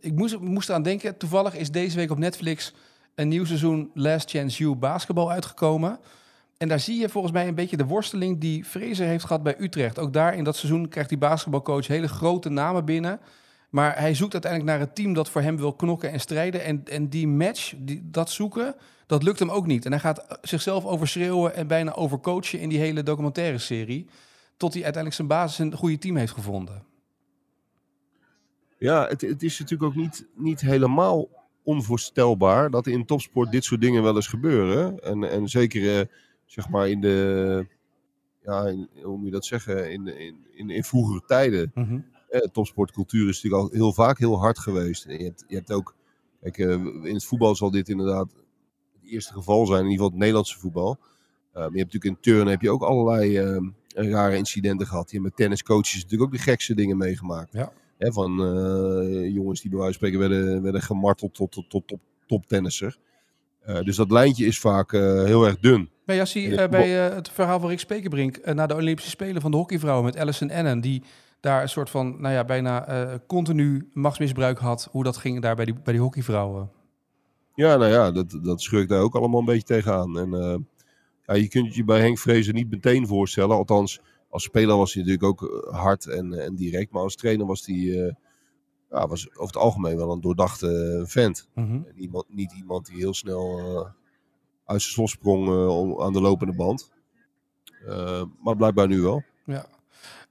Ik 0.00 0.12
moest, 0.14 0.38
moest 0.38 0.68
eraan 0.68 0.82
denken, 0.82 1.16
toevallig 1.16 1.54
is 1.54 1.70
deze 1.70 1.96
week 1.96 2.10
op 2.10 2.18
Netflix 2.18 2.74
een 3.14 3.28
nieuw 3.28 3.44
seizoen 3.44 3.90
Last 3.94 4.30
Chance 4.30 4.62
You 4.62 4.74
basketbal 4.74 5.30
uitgekomen. 5.30 6.00
En 6.58 6.68
daar 6.68 6.80
zie 6.80 7.00
je 7.00 7.08
volgens 7.08 7.32
mij 7.32 7.48
een 7.48 7.54
beetje 7.54 7.76
de 7.76 7.84
worsteling 7.84 8.40
die 8.40 8.64
Fraser 8.64 9.06
heeft 9.06 9.24
gehad 9.24 9.42
bij 9.42 9.56
Utrecht. 9.58 9.98
Ook 9.98 10.12
daar 10.12 10.34
in 10.34 10.44
dat 10.44 10.56
seizoen 10.56 10.88
krijgt 10.88 11.08
die 11.08 11.18
basketbalcoach 11.18 11.86
hele 11.86 12.08
grote 12.08 12.48
namen 12.48 12.84
binnen. 12.84 13.20
Maar 13.70 13.98
hij 13.98 14.14
zoekt 14.14 14.32
uiteindelijk 14.32 14.72
naar 14.72 14.80
het 14.80 14.94
team 14.94 15.12
dat 15.12 15.30
voor 15.30 15.40
hem 15.40 15.56
wil 15.56 15.72
knokken 15.72 16.10
en 16.10 16.20
strijden. 16.20 16.64
En, 16.64 16.82
en 16.84 17.08
die 17.08 17.28
match, 17.28 17.74
die, 17.76 18.02
dat 18.10 18.30
zoeken, 18.30 18.74
dat 19.06 19.22
lukt 19.22 19.38
hem 19.38 19.50
ook 19.50 19.66
niet. 19.66 19.84
En 19.84 19.90
hij 19.90 20.00
gaat 20.00 20.38
zichzelf 20.42 20.84
overschreeuwen 20.84 21.54
en 21.54 21.66
bijna 21.66 21.94
overcoachen 21.94 22.60
in 22.60 22.68
die 22.68 22.78
hele 22.78 23.02
documentaire 23.02 23.58
serie. 23.58 24.06
Tot 24.56 24.74
hij 24.74 24.82
uiteindelijk 24.82 25.14
zijn 25.14 25.28
basis 25.28 25.58
een 25.58 25.74
goede 25.74 25.98
team 25.98 26.16
heeft 26.16 26.32
gevonden. 26.32 26.82
Ja, 28.78 29.06
het, 29.06 29.20
het 29.20 29.42
is 29.42 29.58
natuurlijk 29.58 29.90
ook 29.90 29.96
niet, 29.96 30.26
niet 30.34 30.60
helemaal 30.60 31.28
onvoorstelbaar 31.62 32.70
dat 32.70 32.86
in 32.86 33.04
topsport 33.04 33.50
dit 33.50 33.64
soort 33.64 33.80
dingen 33.80 34.02
wel 34.02 34.14
eens 34.14 34.26
gebeuren. 34.26 35.00
En, 35.00 35.30
en 35.30 35.48
zeker 35.48 35.98
eh, 35.98 36.06
zeg 36.48 36.68
maar 36.68 36.88
in 36.88 37.00
de, 37.00 37.66
ja, 38.42 38.66
in, 38.66 38.88
hoe 39.02 39.16
moet 39.16 39.26
je 39.26 39.32
dat 39.32 39.44
zeggen, 39.44 39.92
in, 39.92 40.06
in, 40.06 40.36
in, 40.52 40.70
in 40.70 40.84
vroegere 40.84 41.22
tijden. 41.26 41.70
Mhm. 41.74 42.00
Eh, 42.28 42.40
topsportcultuur 42.40 43.28
is 43.28 43.42
natuurlijk 43.42 43.62
al 43.62 43.78
heel 43.78 43.92
vaak 43.92 44.18
heel 44.18 44.38
hard 44.38 44.58
geweest. 44.58 45.04
En 45.04 45.18
je, 45.18 45.24
hebt, 45.24 45.44
je 45.48 45.54
hebt 45.54 45.72
ook, 45.72 45.94
kijk, 46.40 46.58
eh, 46.58 46.70
in 47.02 47.14
het 47.14 47.24
voetbal 47.24 47.56
zal 47.56 47.70
dit 47.70 47.88
inderdaad 47.88 48.32
het 49.00 49.10
eerste 49.10 49.32
geval 49.32 49.66
zijn, 49.66 49.78
in 49.78 49.90
ieder 49.90 49.96
geval 49.96 50.10
het 50.10 50.18
Nederlandse 50.18 50.58
voetbal. 50.58 50.98
Eh, 50.98 51.00
maar 51.52 51.72
je 51.72 51.78
hebt 51.78 51.92
natuurlijk 51.92 52.04
in 52.04 52.20
turnen 52.20 52.48
heb 52.48 52.62
je 52.62 52.70
ook 52.70 52.82
allerlei 52.82 53.36
eh, 53.38 53.58
rare 54.10 54.36
incidenten 54.36 54.86
gehad. 54.86 55.10
Je 55.10 55.16
hebt 55.16 55.28
met 55.28 55.36
tenniscoaches 55.36 56.02
natuurlijk 56.02 56.22
ook 56.22 56.36
de 56.36 56.42
gekste 56.42 56.74
dingen 56.74 56.96
meegemaakt. 56.96 57.52
Ja. 57.52 57.72
Hè, 57.98 58.12
van 58.12 58.32
jongens 59.32 59.60
die 59.60 59.70
bij 59.70 59.78
wijze 59.78 59.98
van 59.98 60.08
spreken 60.08 60.18
werden, 60.18 60.62
werden 60.62 60.82
gemarteld 60.82 61.34
tot, 61.34 61.52
tot, 61.52 61.70
tot 61.70 61.98
toptennisser. 62.26 62.98
Dus 63.82 63.96
dat 63.96 64.10
lijntje 64.10 64.46
is 64.46 64.58
vaak 64.58 64.90
heel 64.92 65.46
erg 65.46 65.58
dun. 65.58 65.90
Jassie, 66.14 66.44
In 66.44 66.50
het 66.50 66.60
eh, 66.60 66.68
bij 66.68 67.08
eh, 67.08 67.14
het 67.14 67.28
verhaal 67.28 67.60
van 67.60 67.68
Rick 67.68 67.78
Spekerbrink 67.78 68.36
eh, 68.36 68.54
na 68.54 68.66
de 68.66 68.74
Olympische 68.74 69.10
Spelen 69.10 69.42
van 69.42 69.50
de 69.50 69.56
hockeyvrouwen 69.56 70.04
met 70.04 70.16
Alison 70.16 70.50
Ennen, 70.50 70.80
die 70.80 71.02
daar 71.40 71.62
een 71.62 71.68
soort 71.68 71.90
van, 71.90 72.20
nou 72.20 72.34
ja, 72.34 72.44
bijna 72.44 72.86
continu 73.26 73.88
machtsmisbruik 73.92 74.58
had. 74.58 74.88
Hoe 74.90 75.04
dat 75.04 75.16
ging 75.16 75.42
daar 75.42 75.56
bij 75.56 75.64
die, 75.64 75.74
bij 75.74 75.92
die 75.92 76.02
hockeyvrouwen. 76.02 76.70
Ja, 77.54 77.76
nou 77.76 77.92
ja, 77.92 78.10
dat, 78.10 78.38
dat 78.42 78.62
schurkt 78.62 78.88
daar 78.88 79.00
ook 79.00 79.14
allemaal 79.14 79.40
een 79.40 79.46
beetje 79.46 79.62
tegenaan. 79.62 80.18
En 80.18 80.30
ja, 81.26 81.34
je 81.34 81.48
kunt 81.48 81.74
je 81.74 81.84
bij 81.84 82.00
Henk 82.00 82.18
Vrezen 82.18 82.54
niet 82.54 82.70
meteen 82.70 83.06
voorstellen. 83.06 83.56
Althans, 83.56 84.00
als 84.30 84.42
speler 84.42 84.76
was 84.76 84.94
hij 84.94 85.02
natuurlijk 85.02 85.42
ook 85.42 85.68
hard 85.70 86.06
en, 86.06 86.32
en 86.32 86.54
direct. 86.54 86.92
Maar 86.92 87.02
als 87.02 87.16
trainer 87.16 87.46
was 87.46 87.66
hij 87.66 88.14
ja, 88.90 89.06
was 89.06 89.30
over 89.30 89.46
het 89.46 89.56
algemeen 89.56 89.96
wel 89.96 90.12
een 90.12 90.20
doordachte 90.20 91.02
vent. 91.06 91.48
Mhm. 91.54 91.72
En 91.72 91.92
iemand, 91.96 92.24
niet 92.28 92.52
iemand 92.52 92.86
die 92.86 92.96
heel 92.96 93.14
snel 93.14 93.60
uit 94.68 94.80
zijn 94.82 94.92
slof 94.92 95.10
sprong 95.10 95.68
om- 95.68 96.02
aan 96.02 96.12
de 96.12 96.20
lopende 96.20 96.52
band. 96.54 96.90
Eh, 97.86 98.22
maar 98.42 98.56
blijkbaar 98.56 98.88
nu 98.88 99.00
wel. 99.00 99.22
Ja. 99.44 99.66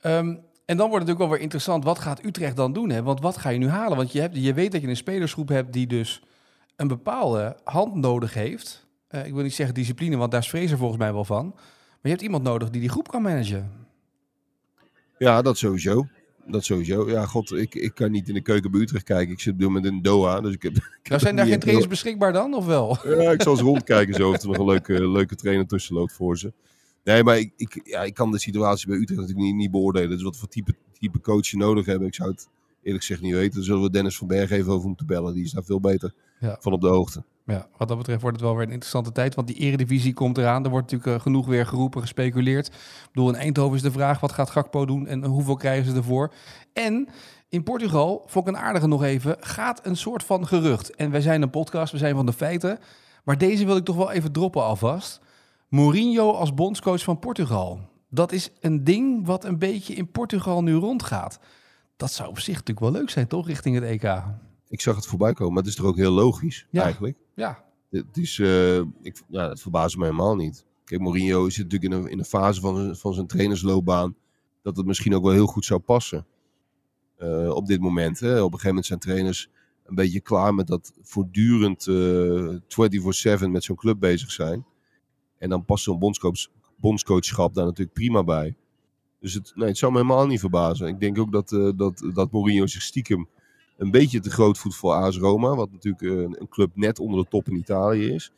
Ehm, 0.01 0.35
en 0.65 0.77
dan 0.77 0.89
wordt 0.89 0.93
het 0.93 0.93
natuurlijk 0.93 1.19
wel 1.19 1.29
weer 1.29 1.39
interessant, 1.39 1.83
wat 1.83 1.99
gaat 1.99 2.23
Utrecht 2.25 2.55
dan 2.55 2.73
doen? 2.73 2.89
Hè? 2.89 3.03
Want 3.03 3.21
wat 3.21 3.37
ga 3.37 3.49
je 3.49 3.57
nu 3.59 3.67
halen? 3.69 3.97
Want 3.97 4.11
je, 4.11 4.19
hebt, 4.21 4.35
je 4.43 4.53
weet 4.53 4.71
dat 4.71 4.81
je 4.81 4.87
een 4.87 4.95
spelersgroep 4.95 5.47
hebt 5.49 5.73
die 5.73 5.87
dus 5.87 6.21
een 6.75 6.87
bepaalde 6.87 7.57
hand 7.63 7.95
nodig 7.95 8.33
heeft. 8.33 8.85
Eh, 9.07 9.25
ik 9.25 9.33
wil 9.33 9.43
niet 9.43 9.53
zeggen 9.55 9.75
discipline, 9.75 10.17
want 10.17 10.31
daar 10.31 10.41
is 10.41 10.47
Fraser 10.47 10.77
volgens 10.77 10.99
mij 10.99 11.13
wel 11.13 11.25
van. 11.25 11.45
Maar 11.55 11.99
je 12.01 12.09
hebt 12.09 12.21
iemand 12.21 12.43
nodig 12.43 12.69
die 12.69 12.81
die 12.81 12.89
groep 12.89 13.07
kan 13.07 13.21
managen. 13.21 13.71
Ja, 15.17 15.41
dat 15.41 15.57
sowieso. 15.57 16.07
Dat 16.49 16.63
sowieso. 16.63 17.09
Ja, 17.09 17.25
god, 17.25 17.51
ik, 17.51 17.75
ik 17.75 17.95
kan 17.95 18.11
niet 18.11 18.27
in 18.27 18.33
de 18.33 18.41
keuken 18.41 18.71
bij 18.71 18.81
Utrecht 18.81 19.03
kijken. 19.03 19.33
Ik 19.33 19.39
zit 19.39 19.53
op 19.53 19.59
dit 19.59 19.67
moment 19.67 19.85
in 19.85 20.01
Doha, 20.01 20.41
dus 20.41 20.53
ik 20.53 20.61
heb... 20.61 20.75
ik 21.01 21.09
Nou, 21.09 21.21
zijn 21.21 21.35
daar 21.35 21.45
geen 21.45 21.59
trainers 21.59 21.87
beschikbaar 21.87 22.33
dan, 22.33 22.53
of 22.53 22.65
wel? 22.65 22.97
Ja, 23.03 23.31
ik 23.31 23.41
zal 23.41 23.51
eens 23.51 23.61
rondkijken 23.61 24.13
zo 24.13 24.29
of 24.29 24.41
er 24.41 24.47
nog 24.47 24.57
een 24.57 24.65
leuke, 24.65 25.09
leuke 25.17 25.35
trainer 25.35 25.67
tussen 25.67 25.95
loopt 25.95 26.13
voor 26.13 26.37
ze. 26.37 26.53
Nee, 27.03 27.23
maar 27.23 27.37
ik, 27.37 27.53
ik, 27.57 27.81
ja, 27.83 28.03
ik 28.03 28.13
kan 28.13 28.31
de 28.31 28.39
situatie 28.39 28.87
bij 28.87 28.97
Utrecht 28.97 29.19
natuurlijk 29.19 29.47
niet, 29.47 29.55
niet 29.55 29.71
beoordelen. 29.71 30.09
Dus 30.09 30.23
wat 30.23 30.37
voor 30.37 30.47
type, 30.47 30.75
type 30.99 31.21
coach 31.21 31.47
je 31.47 31.57
nodig 31.57 31.85
hebben, 31.85 32.07
ik 32.07 32.15
zou 32.15 32.29
het 32.29 32.47
eerlijk 32.87 33.05
gezegd 33.05 33.21
niet 33.21 33.33
weten. 33.33 33.55
Daar 33.55 33.63
zullen 33.63 33.81
we 33.81 33.89
Dennis 33.89 34.17
van 34.17 34.27
Berg 34.27 34.49
even 34.51 34.73
over 34.73 34.87
moeten 34.87 35.05
bellen. 35.05 35.33
Die 35.33 35.43
is 35.43 35.51
daar 35.51 35.63
veel 35.63 35.79
beter 35.79 36.13
Ja. 36.39 36.57
van 36.59 36.73
op 36.73 36.81
de 36.81 36.87
hoogte. 36.87 37.23
Ja, 37.45 37.67
wat 37.77 37.87
dat 37.87 37.97
betreft 37.97 38.21
wordt 38.21 38.37
het 38.37 38.45
wel 38.45 38.55
weer 38.55 38.65
een 38.65 38.71
interessante 38.71 39.11
tijd. 39.11 39.35
Want 39.35 39.47
die 39.47 39.55
eredivisie 39.55 40.13
komt 40.13 40.37
eraan. 40.37 40.63
Er 40.63 40.69
wordt 40.69 40.91
natuurlijk 40.91 41.17
eh, 41.17 41.23
genoeg 41.23 41.45
weer 41.45 41.65
geroepen, 41.65 42.01
gespeculeerd. 42.01 42.67
Ik 42.67 42.73
bedoel, 43.11 43.29
in 43.29 43.35
Eindhoven 43.35 43.75
is 43.75 43.81
de 43.81 43.91
vraag, 43.91 44.19
wat 44.19 44.31
gaat 44.31 44.49
Gakpo 44.49 44.85
doen 44.85 45.07
en 45.07 45.25
hoeveel 45.25 45.55
krijgen 45.55 45.91
ze 45.91 45.97
ervoor? 45.97 46.33
En 46.73 47.07
in 47.49 47.63
Portugal, 47.63 48.23
vond 48.25 48.47
ik 48.47 48.53
een 48.55 48.59
aardige 48.61 48.87
nog 48.87 49.03
even, 49.03 49.35
gaat 49.39 49.85
een 49.85 49.97
soort 49.97 50.23
van 50.23 50.47
gerucht. 50.47 50.95
En 50.95 51.11
wij 51.11 51.21
zijn 51.21 51.41
een 51.41 51.49
podcast, 51.49 51.91
we 51.91 51.97
zijn 51.97 52.15
van 52.15 52.25
de 52.25 52.33
feiten. 52.33 52.79
Maar 53.23 53.37
deze 53.37 53.65
wil 53.65 53.75
ik 53.75 53.85
toch 53.85 53.95
wel 53.95 54.11
even 54.11 54.31
droppen 54.31 54.63
alvast. 54.63 55.19
Mourinho 55.69 56.31
als 56.31 56.53
bondscoach 56.53 57.03
van 57.03 57.19
Portugal. 57.19 57.79
Dat 58.09 58.31
is 58.31 58.51
een 58.59 58.83
ding 58.83 59.25
wat 59.25 59.45
een 59.45 59.57
beetje 59.59 59.93
in 59.93 60.11
Portugal 60.11 60.63
nu 60.63 60.73
rondgaat. 60.73 61.39
Dat 61.97 62.11
zou 62.11 62.29
op 62.29 62.39
zich 62.39 62.47
natuurlijk 62.53 62.79
wel 62.79 62.91
leuk 62.91 63.09
zijn, 63.09 63.27
toch, 63.27 63.47
richting 63.47 63.75
het 63.75 63.83
EK? 63.83 64.23
Ik 64.69 64.81
zag 64.81 64.95
het 64.95 65.05
voorbij 65.05 65.33
komen, 65.33 65.53
maar 65.53 65.61
het 65.63 65.71
is 65.71 65.77
toch 65.77 65.85
ook 65.85 65.95
heel 65.97 66.11
logisch 66.11 66.67
Ja. 66.71 66.83
eigenlijk. 66.83 67.17
Ja, 67.35 67.65
Het 67.89 68.17
is, 68.17 68.39
eh, 68.39 68.77
ik, 68.77 69.21
ja, 69.27 69.49
het 69.49 69.61
verbaast 69.61 69.97
me 69.97 70.03
helemaal 70.03 70.35
niet. 70.35 70.65
Kijk, 70.83 71.01
Mourinho 71.01 71.49
zit 71.49 71.63
natuurlijk 71.63 71.93
in 71.93 71.99
een, 71.99 72.09
in 72.11 72.19
een 72.19 72.25
fase 72.25 72.61
van, 72.61 72.75
zijn- 72.75 72.95
van 72.95 73.13
zijn 73.13 73.27
trainersloopbaan 73.27 74.15
dat 74.61 74.77
het 74.77 74.85
misschien 74.85 75.15
ook 75.15 75.23
wel 75.23 75.31
heel 75.33 75.45
goed 75.47 75.65
zou 75.65 75.79
passen. 75.79 76.25
Eh, 77.17 77.49
op 77.49 77.65
dit 77.67 77.79
moment. 77.79 78.19
Hè. 78.19 78.29
Op 78.31 78.37
een 78.37 78.59
gegeven 78.59 78.67
moment 78.67 78.85
zijn 78.85 78.99
trainers 78.99 79.49
een 79.85 79.95
beetje 79.95 80.19
klaar 80.21 80.53
met 80.53 80.67
dat 80.67 80.93
voortdurend 81.01 81.87
eh 81.87 82.55
24-7 82.67 83.51
met 83.51 83.63
zo'n 83.63 83.75
club 83.75 83.99
bezig 83.99 84.31
zijn. 84.31 84.65
En 85.37 85.49
dan 85.49 85.65
past 85.65 85.83
zo'n 85.83 85.99
bondscoach, 85.99 86.47
bondscoachschap 86.75 87.53
daar 87.53 87.65
natuurlijk 87.65 87.93
prima 87.93 88.23
bij. 88.23 88.55
Dus 89.19 89.33
het, 89.33 89.51
nee, 89.55 89.67
het 89.67 89.77
zou 89.77 89.91
me 89.91 89.97
helemaal 89.97 90.27
niet 90.27 90.39
verbazen. 90.39 90.87
Ik 90.87 90.99
denk 90.99 91.19
ook 91.19 91.31
dat, 91.31 91.51
eh, 91.51 91.69
dat, 91.75 92.09
dat 92.13 92.31
Mourinho 92.31 92.67
zich 92.67 92.81
stiekem 92.81 93.27
een 93.77 93.91
beetje 93.91 94.19
te 94.19 94.29
groot 94.29 94.57
voelt 94.57 94.75
voor 94.75 94.93
AS 94.93 95.17
Roma. 95.17 95.55
Wat 95.55 95.71
natuurlijk 95.71 96.03
eh, 96.03 96.09
een, 96.09 96.35
een 96.39 96.49
club 96.49 96.71
net 96.73 96.99
onder 96.99 97.23
de 97.23 97.29
top 97.29 97.47
in 97.47 97.55
Italië 97.55 98.13
is. 98.13 98.31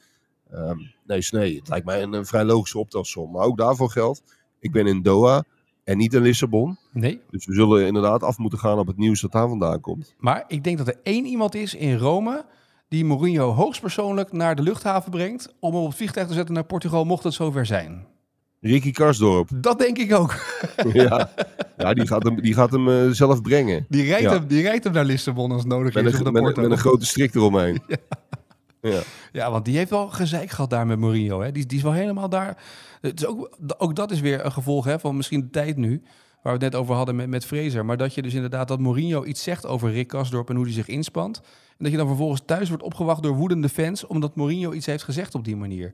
Ehm, 0.52 0.78
nee, 0.78 1.18
dus 1.18 1.32
nee, 1.32 1.56
het 1.56 1.70
lijkt 1.70 1.86
mij 1.86 2.04
een, 2.04 2.14
een 2.14 2.26
vrij 2.26 2.44
logische 2.44 2.80
optelsom. 2.80 3.32
Maar 3.32 3.46
ook 3.46 3.58
daarvoor 3.58 3.90
geldt, 3.90 4.24
ik 4.60 4.72
ben 4.72 4.88
in 4.88 5.02
Doha 5.02 5.44
en 5.84 5.98
niet 5.98 6.14
in 6.14 6.22
Lissabon. 6.22 6.78
nee. 6.92 7.22
Dus 7.30 7.46
we 7.46 7.54
zullen 7.54 7.86
inderdaad 7.86 8.24
af 8.24 8.38
moeten 8.38 8.60
gaan 8.60 8.80
op 8.80 8.88
het 8.88 8.98
nieuws 8.98 9.22
dat 9.22 9.32
daar 9.32 9.48
vandaan 9.48 9.80
komt. 9.80 10.16
Maar 10.18 10.44
ik 10.48 10.64
denk 10.64 10.78
dat 10.78 10.88
er 10.88 11.00
één 11.04 11.26
iemand 11.26 11.56
is 11.56 11.74
in 11.74 11.98
Rome 11.98 12.46
die 12.88 13.06
Mourinho 13.06 13.52
hoogstpersoonlijk 13.52 14.32
naar 14.32 14.56
de 14.56 14.62
luchthaven 14.62 15.12
brengt 15.12 15.54
om 15.60 15.74
hem 15.74 15.82
op 15.82 15.88
het 15.88 15.98
vliegtuig 15.98 16.28
te 16.28 16.34
zetten 16.34 16.54
naar 16.54 16.64
Portugal, 16.64 17.06
mocht 17.06 17.24
het 17.24 17.34
zover 17.34 17.66
zijn. 17.66 18.08
Ricky 18.62 18.92
Karsdorp. 18.92 19.50
Dat 19.56 19.80
denk 19.80 19.98
ik 19.98 20.14
ook. 20.14 20.36
ja, 20.94 21.30
ja 21.78 21.94
die 21.94 22.08
gaat 22.08 22.24
hem, 22.24 22.42
die 22.42 22.54
gaat 22.54 22.72
hem 22.72 22.90
eh, 22.90 23.10
zelf 23.10 23.42
brengen. 23.42 23.86
Die 23.90 24.04
rijdt, 24.04 24.24
Ja. 24.24 24.32
hem, 24.34 24.48
die 24.48 24.62
rijdt 24.62 24.84
hem 24.84 24.94
naar 24.94 25.06
Lissabon 25.06 25.52
als 25.52 25.66
nodig 25.66 25.94
Met 25.94 26.06
is. 26.06 26.14
een, 26.14 26.24
naar 26.24 26.44
met, 26.44 26.56
met 26.56 26.72
een 26.72 26.78
grote 26.78 27.06
strik 27.06 27.36
eromheen. 27.36 27.82
Ja. 28.82 29.00
Ja, 29.32 29.52
want 29.52 29.66
die 29.66 29.78
heeft 29.78 29.90
wel 29.90 30.08
gezeik 30.10 30.50
gehad 30.50 30.70
daar 30.70 30.88
met 30.88 31.00
Mourinho. 31.00 31.42
Hè? 31.42 31.52
Die, 31.52 31.66
die 31.66 31.78
is 31.78 31.84
wel 31.84 31.92
helemaal 31.92 32.30
daar. 32.30 32.58
Het 33.02 33.20
is 33.20 33.26
ook, 33.26 33.58
ook 33.78 33.96
dat 33.96 34.12
is 34.12 34.20
weer 34.20 34.46
een 34.46 34.52
gevolg 34.52 34.86
hè, 34.86 35.00
van 35.00 35.16
misschien 35.18 35.40
de 35.42 35.50
tijd 35.50 35.78
nu. 35.78 36.02
Waar 36.44 36.58
we 36.58 36.64
het 36.66 36.72
net 36.74 36.76
over 36.82 36.96
hadden 36.96 37.16
met, 37.16 37.28
met 37.28 37.46
Fraser. 37.46 37.86
Maar 37.86 37.98
dat 37.98 38.14
je 38.14 38.22
dus 38.22 38.34
inderdaad 38.34 38.68
dat 38.68 38.80
Mourinho 38.80 39.24
iets 39.24 39.44
zegt 39.44 39.66
over 39.66 39.92
Rick 39.92 40.08
Kasdorp 40.08 40.50
en 40.50 40.56
hoe 40.56 40.66
hij 40.66 40.74
zich 40.74 40.88
inspant. 40.88 41.38
En 41.38 41.76
dat 41.78 41.92
je 41.92 41.98
dan 41.98 42.08
vervolgens 42.08 42.42
thuis 42.46 42.68
wordt 42.70 42.84
opgewacht 42.84 43.24
door 43.24 43.36
woedende 43.36 43.70
fans. 43.70 44.08
Omdat 44.08 44.36
Mourinho 44.36 44.72
iets 44.74 44.86
heeft 44.86 45.04
gezegd 45.04 45.36
op 45.36 45.44
die 45.44 45.56
manier. 45.56 45.94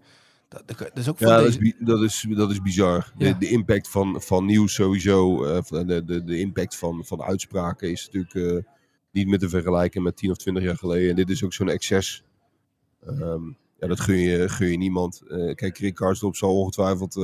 Dat, 0.65 0.91
is 0.93 1.09
ook 1.09 1.17
van 1.17 1.27
Ja, 1.27 1.35
dat 1.35 1.45
deze... 1.45 1.59
is, 1.59 1.73
dat 1.79 2.01
is, 2.01 2.25
dat 2.29 2.51
is 2.51 2.61
bizar. 2.61 3.13
Ja. 3.17 3.31
De, 3.31 3.37
de 3.37 3.49
impact 3.49 3.89
van, 3.89 4.21
van 4.21 4.45
nieuws 4.45 4.73
sowieso, 4.73 5.45
eh, 5.45 5.63
de, 5.63 6.03
de, 6.05 6.23
de 6.23 6.39
impact 6.39 6.75
van, 6.75 7.05
van 7.05 7.21
uitspraken 7.21 7.91
is 7.91 8.09
natuurlijk 8.11 8.33
eh, 8.33 8.71
niet 9.11 9.27
meer 9.27 9.39
te 9.39 9.49
vergelijken 9.49 10.03
met 10.03 10.17
10 10.17 10.31
of 10.31 10.37
20 10.37 10.63
jaar 10.63 10.77
geleden. 10.77 11.09
En 11.09 11.15
dit 11.15 11.29
is 11.29 11.43
ook 11.43 11.53
zo'n 11.53 11.69
excess. 11.69 12.23
Ehm, 13.05 13.43
ja, 13.79 13.87
dat 13.87 13.99
gun 13.99 14.17
je, 14.17 14.49
gun 14.49 14.71
je 14.71 14.77
niemand. 14.77 15.21
Eh, 15.27 15.55
kijk, 15.55 15.77
Rick 15.77 15.95
Karsdorp 15.95 16.35
zal 16.35 16.59
ongetwijfeld 16.59 17.15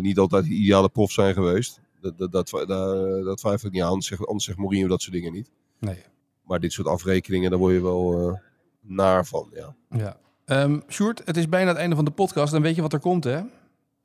niet 0.00 0.18
altijd 0.18 0.44
de 0.44 0.50
ideale 0.50 0.88
prof 0.88 1.12
zijn 1.12 1.34
geweest. 1.34 1.80
Dat, 2.00 2.18
dat, 2.18 2.32
dat, 2.32 2.50
daar, 2.50 3.22
dat 3.24 3.38
twijfel 3.38 3.68
ik 3.68 3.74
niet 3.74 3.82
aan. 3.82 3.88
Anders 3.88 4.06
zegt, 4.06 4.26
anders 4.26 4.44
zegt 4.44 4.58
Mourinho 4.58 4.88
dat 4.88 5.02
soort 5.02 5.14
dingen 5.14 5.32
niet. 5.32 5.50
Nee. 5.78 6.02
Maar 6.44 6.60
dit 6.60 6.72
soort 6.72 6.88
afrekeningen, 6.88 7.50
daar 7.50 7.58
word 7.58 7.74
je 7.74 7.82
wel 7.82 8.40
naar 8.80 9.26
van. 9.26 9.50
Ja. 9.54 9.76
Ja. 9.90 10.20
Ehm 10.44 10.78
Sjoerd, 10.88 11.22
het 11.24 11.36
is 11.36 11.48
bijna 11.48 11.68
het 11.68 11.76
einde 11.78 11.96
van 11.96 12.04
de 12.04 12.10
podcast. 12.10 12.52
Dan 12.52 12.62
weet 12.62 12.74
je 12.74 12.82
wat 12.82 12.92
er 12.92 12.98
komt, 12.98 13.24
hè? 13.24 13.40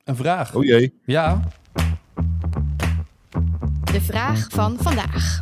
een 0.04 0.16
vraag. 0.16 0.54
Oh 0.54 0.64
jee. 0.64 0.94
Ja, 1.04 1.40
De 3.92 4.00
vraag 4.00 4.46
van 4.50 4.76
vandaag. 4.80 5.40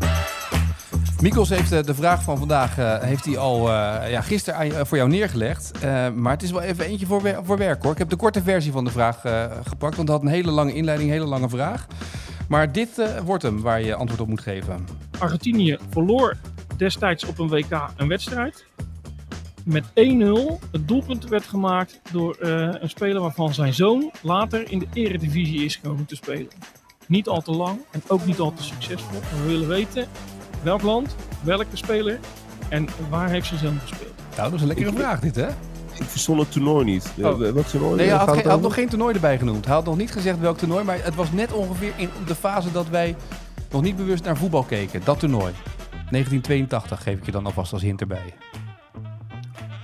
Mikos 1.20 1.48
heeft 1.48 1.72
eh, 1.72 1.82
de 1.82 1.94
vraag 1.94 2.22
van 2.22 2.38
vandaag 2.38 2.78
eh, 2.78 2.98
heeft 3.00 3.24
hij 3.24 3.38
al 3.38 3.59
eh, 3.72 4.11
ja, 4.11 4.20
gisteren 4.20 4.76
aan 4.78 4.87
voor 4.87 4.96
jou 4.96 5.09
neergelegd. 5.11 5.70
Eh, 5.80 6.09
maar 6.11 6.32
het 6.32 6.42
is 6.42 6.50
wel 6.50 6.61
even 6.61 6.85
eentje 6.85 7.06
voor, 7.06 7.22
wer- 7.22 7.44
voor 7.44 7.59
werk 7.59 7.82
hoor. 7.82 7.92
Ik 7.92 7.98
heb 7.98 8.09
de 8.09 8.16
korte 8.16 8.42
versie 8.42 8.72
van 8.72 8.85
de 8.85 8.90
vraag 8.90 9.24
eh, 9.24 9.44
gepakt, 9.66 9.96
want 9.96 10.09
het 10.09 10.16
had 10.16 10.22
een 10.22 10.28
hele 10.35 10.50
lange 10.50 10.74
inleiding, 10.74 11.09
een 11.11 11.16
hele 11.16 11.28
lange 11.28 11.48
vraag. 11.48 11.87
Maar 12.48 12.72
dit 12.72 12.98
eh, 12.98 13.18
wordt 13.24 13.42
hem 13.42 13.61
waar 13.61 13.82
je 13.82 13.94
antwoord 13.94 14.20
op 14.20 14.28
moet 14.28 14.40
geven. 14.40 14.87
Argentinië 15.18 15.78
verloor 15.90 16.37
destijds 16.76 17.24
op 17.24 17.38
een 17.38 17.48
WK 17.48 17.88
een 17.96 18.09
wedstrijd. 18.09 18.64
Met 19.66 19.85
1-0. 19.85 19.92
Het 20.72 20.88
doelpunt 20.88 21.29
werd 21.29 21.44
gemaakt 21.44 22.00
door 22.12 22.37
eh, 22.37 22.68
een 22.81 22.88
speler 22.88 23.20
waarvan 23.20 23.55
zijn 23.55 23.74
zoon 23.74 24.11
later 24.22 24.70
in 24.70 24.79
de 24.79 24.87
eredivisie 24.92 25.64
is 25.64 25.81
komen 25.81 26.07
te 26.07 26.16
spelen. 26.16 26.48
Niet 27.07 27.29
al 27.29 27.40
te 27.40 27.50
lang 27.50 27.79
en 27.90 28.02
ook 28.07 28.26
niet 28.26 28.38
al 28.38 28.52
te 28.55 28.62
succesvol. 28.62 29.20
We 29.20 29.46
willen 29.46 29.68
weten 29.68 30.07
welk 30.62 30.83
land, 30.83 31.16
welke 31.42 31.76
speler 31.76 32.18
en 32.68 32.87
waar 33.11 33.29
heeft 33.29 33.46
zijn 33.46 33.61
zoon 33.61 33.79
gespeeld. 33.81 34.14
Nou, 34.37 34.42
dat 34.42 34.52
is 34.52 34.61
een 34.61 34.66
lekkere 34.66 34.90
Ik- 34.90 34.96
vraag 34.96 35.20
dit 35.20 35.35
hè? 35.35 35.48
Ik 35.98 36.05
verstond 36.07 36.40
het 36.40 36.52
toernooi 36.52 36.85
niet. 36.85 37.12
Oh. 37.22 37.59
Toernooi? 37.70 37.96
Nee, 37.96 38.09
hij 38.09 38.16
had, 38.16 38.42
had 38.42 38.61
nog 38.61 38.74
geen 38.74 38.88
toernooi 38.88 39.14
erbij 39.14 39.38
genoemd. 39.38 39.64
Hij 39.64 39.74
had 39.74 39.85
nog 39.85 39.96
niet 39.96 40.12
gezegd 40.12 40.38
welk 40.40 40.59
toernooi, 40.59 40.85
maar 40.85 41.05
het 41.05 41.14
was 41.14 41.33
net 41.33 41.52
ongeveer 41.52 41.92
in 41.96 42.09
de 42.26 42.35
fase 42.35 42.72
dat 42.72 42.88
wij 42.88 43.16
nog 43.70 43.83
niet 43.83 43.96
bewust 43.96 44.24
naar 44.24 44.37
voetbal 44.37 44.62
keken. 44.62 45.00
Dat 45.05 45.18
toernooi. 45.18 45.52
1982 46.11 47.02
geef 47.02 47.18
ik 47.18 47.24
je 47.26 47.33
dan 47.33 47.46
alvast 47.46 47.72
als 47.72 47.83
hint 47.83 48.00
erbij. 48.00 48.35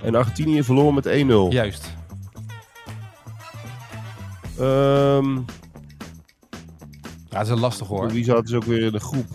En 0.03 0.15
Argentinië 0.15 0.63
verloor 0.63 0.93
met 0.93 1.05
1-0. 1.05 1.09
Juist. 1.49 1.93
Ehm, 4.59 5.35
Ja, 7.29 7.39
dat 7.39 7.47
is 7.47 7.49
een 7.49 7.59
lastig 7.59 7.87
hoor. 7.87 8.09
wie 8.11 8.23
zaten 8.23 8.47
ze 8.47 8.55
ook 8.55 8.63
weer 8.63 8.81
in 8.81 8.91
de 8.91 8.99
groep? 8.99 9.25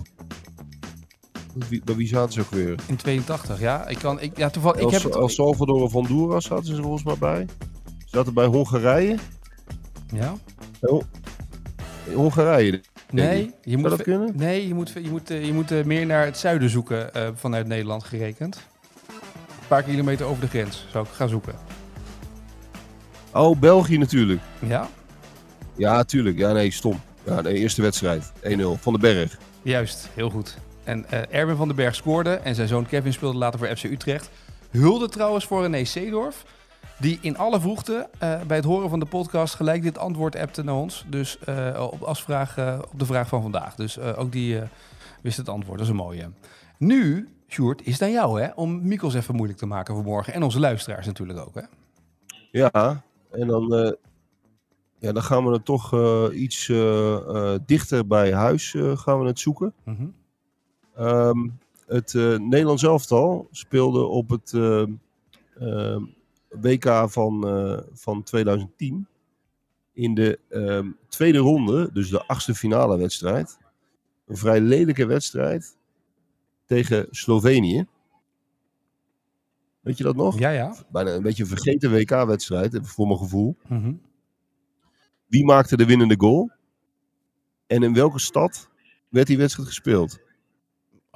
Wie, 1.68 1.82
bij 1.84 1.94
wie 1.96 2.08
zaten 2.08 2.32
ze 2.32 2.40
ook 2.40 2.50
weer? 2.50 2.74
In 2.86 2.96
82, 2.96 3.60
ja. 3.60 3.86
Ik 3.86 3.98
kan, 3.98 4.20
ik, 4.20 4.36
ja 4.36 4.50
toevallig, 4.50 4.76
ik 4.80 4.84
El, 4.84 4.90
heb 4.90 5.02
het... 5.02 5.14
El 5.14 5.28
Salvador 5.28 5.82
of 5.82 5.92
Honduras 5.92 6.44
zaten 6.44 6.64
ze 6.64 6.82
volgens 6.82 7.02
mij 7.02 7.16
bij. 7.18 7.46
Ze 7.98 8.06
zaten 8.06 8.34
bij 8.34 8.46
Hongarije. 8.46 9.16
Ja? 10.14 10.34
Oh. 10.80 11.02
Hongarije. 12.14 12.82
Nee, 13.10 13.54
je 13.62 13.76
moet, 13.76 13.90
dat 13.90 14.02
kunnen? 14.02 14.32
nee, 14.36 14.68
je 14.68 14.74
moet, 14.74 14.92
je 15.02 15.10
moet, 15.10 15.30
eh, 15.30 15.44
je 15.44 15.52
moet 15.52 15.70
eh, 15.70 15.84
meer 15.84 16.06
naar 16.06 16.24
het 16.24 16.38
zuiden 16.38 16.70
zoeken 16.70 17.14
eh, 17.14 17.28
vanuit 17.34 17.66
Nederland 17.66 18.04
gerekend. 18.04 18.66
Een 19.68 19.76
paar 19.76 19.82
kilometer 19.82 20.26
over 20.26 20.40
de 20.40 20.48
grens 20.48 20.86
zou 20.90 21.04
ik 21.06 21.10
gaan 21.12 21.28
zoeken. 21.28 21.54
Oh, 23.32 23.58
België 23.58 23.98
natuurlijk. 23.98 24.40
Ja? 24.58 24.88
Ja, 25.76 26.04
tuurlijk. 26.04 26.38
Ja, 26.38 26.52
nee, 26.52 26.70
stom. 26.70 27.00
Ja, 27.24 27.42
de 27.42 27.52
eerste 27.52 27.82
wedstrijd. 27.82 28.32
1-0. 28.42 28.80
Van 28.80 28.92
den 28.92 29.00
Berg. 29.00 29.38
Juist, 29.62 30.08
heel 30.14 30.30
goed. 30.30 30.58
En 30.84 31.10
eh, 31.10 31.38
Erwin 31.40 31.56
van 31.56 31.66
den 31.66 31.76
Berg 31.76 31.94
scoorde 31.94 32.34
en 32.34 32.54
zijn 32.54 32.68
zoon 32.68 32.86
Kevin 32.86 33.12
speelde 33.12 33.38
later 33.38 33.58
voor 33.58 33.76
FC 33.76 33.84
Utrecht. 33.84 34.30
Hulde 34.70 35.08
trouwens 35.08 35.44
voor 35.44 35.62
René 35.62 35.84
Seedorf. 35.84 36.44
Die 36.98 37.18
in 37.20 37.38
alle 37.38 37.60
vroegte 37.60 38.08
eh, 38.18 38.40
bij 38.46 38.56
het 38.56 38.66
horen 38.66 38.90
van 38.90 39.00
de 39.00 39.06
podcast 39.06 39.54
gelijk 39.54 39.82
dit 39.82 39.98
antwoord 39.98 40.36
appte 40.36 40.64
naar 40.64 40.74
ons. 40.74 41.04
Dus 41.08 41.38
eh, 41.38 41.88
op, 41.92 42.02
als 42.02 42.22
vraag, 42.22 42.58
op 42.92 42.98
de 42.98 43.06
vraag 43.06 43.28
van 43.28 43.42
vandaag. 43.42 43.74
Dus 43.74 43.98
ook 43.98 44.32
die 44.32 44.60
wist 45.20 45.36
het 45.36 45.48
antwoord. 45.48 45.78
Dat 45.78 45.86
is 45.86 45.92
een 45.92 45.98
mooie. 45.98 46.30
Nu, 46.78 47.28
Sjoerd, 47.48 47.86
is 47.86 47.92
het 47.92 48.02
aan 48.02 48.10
jou 48.10 48.40
hè, 48.40 48.50
om 48.54 48.88
Mikos 48.88 49.14
even 49.14 49.34
moeilijk 49.34 49.58
te 49.58 49.66
maken 49.66 49.94
voor 49.94 50.04
morgen. 50.04 50.34
En 50.34 50.42
onze 50.42 50.60
luisteraars 50.60 51.06
natuurlijk 51.06 51.38
ook. 51.38 51.54
Hè? 51.54 51.62
Ja, 52.50 53.02
en 53.30 53.46
dan, 53.46 53.74
eh, 53.74 53.92
ja, 54.98 55.12
dan 55.12 55.22
gaan 55.22 55.44
we 55.44 55.52
het 55.52 55.64
toch 55.64 55.92
eh, 55.92 56.26
iets 56.32 56.68
eh, 56.68 57.54
dichter 57.66 58.06
bij 58.06 58.32
huis 58.32 58.74
gaan 58.94 59.20
we 59.20 59.26
het 59.26 59.38
zoeken. 59.38 59.74
Mhm. 59.84 60.06
Ehm, 60.94 61.48
het 61.86 62.14
Nederlands 62.38 62.82
elftal 62.82 63.48
speelde 63.50 64.04
op 64.04 64.28
het 64.28 64.52
eh, 64.52 64.82
ehm, 65.58 66.02
WK 66.48 67.10
van, 67.10 67.46
van 67.92 68.22
2010 68.22 69.06
in 69.92 70.14
de 70.14 70.38
ehm, 70.48 70.90
tweede 71.08 71.38
ronde, 71.38 71.90
dus 71.92 72.10
de 72.10 72.26
achtste 72.26 72.54
finale 72.54 72.98
wedstrijd. 72.98 73.58
Een 74.26 74.36
vrij 74.36 74.60
lelijke 74.60 75.06
wedstrijd 75.06 75.76
tegen 76.68 77.06
Slovenië. 77.10 77.86
Weet 79.80 79.96
je 79.96 80.04
dat 80.04 80.16
nog? 80.16 80.38
Ja, 80.38 80.50
ja. 80.50 80.74
Bijna 80.90 81.14
een 81.14 81.22
beetje 81.22 81.42
een 81.42 81.48
vergeten 81.48 81.90
WK-wedstrijd, 81.90 82.78
voor 82.82 83.06
mijn 83.06 83.18
gevoel. 83.18 83.56
Mhm. 83.68 83.92
Wie 85.26 85.44
maakte 85.44 85.76
de 85.76 85.86
winnende 85.86 86.14
goal? 86.18 86.50
En 87.66 87.82
in 87.82 87.94
welke 87.94 88.18
stad 88.18 88.70
werd 89.08 89.26
die 89.26 89.38
wedstrijd 89.38 89.68
gespeeld? 89.68 90.18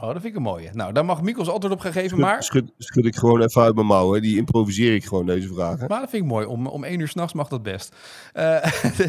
Oh, 0.03 0.09
dat 0.09 0.21
vind 0.21 0.33
ik 0.33 0.37
een 0.37 0.43
mooie. 0.43 0.71
Nou, 0.73 0.93
daar 0.93 1.05
mag 1.05 1.23
Mikos 1.23 1.49
antwoord 1.49 1.75
op 1.75 1.81
gaan 1.81 1.93
geven. 1.93 2.09
Schud, 2.09 2.21
Maar 2.21 2.43
schud, 2.43 2.73
schud 2.79 3.05
ik 3.05 3.17
gewoon 3.17 3.43
even 3.43 3.62
uit 3.62 3.75
mijn 3.75 3.87
mouw. 3.87 4.12
Hè. 4.12 4.21
Die 4.21 4.37
improviseer 4.37 4.95
ik 4.95 5.05
gewoon, 5.05 5.27
deze 5.27 5.55
vragen. 5.55 5.88
Maar 5.88 6.01
dat 6.01 6.11
vind 6.11 6.23
ik 6.23 6.29
mooi. 6.29 6.47
Om, 6.47 6.67
om 6.67 6.85
één 6.85 7.01
uur 7.01 7.09
s'nachts 7.09 7.33
mag 7.33 7.49
dat 7.49 7.62
best. 7.62 7.97
Eh, 8.33 8.45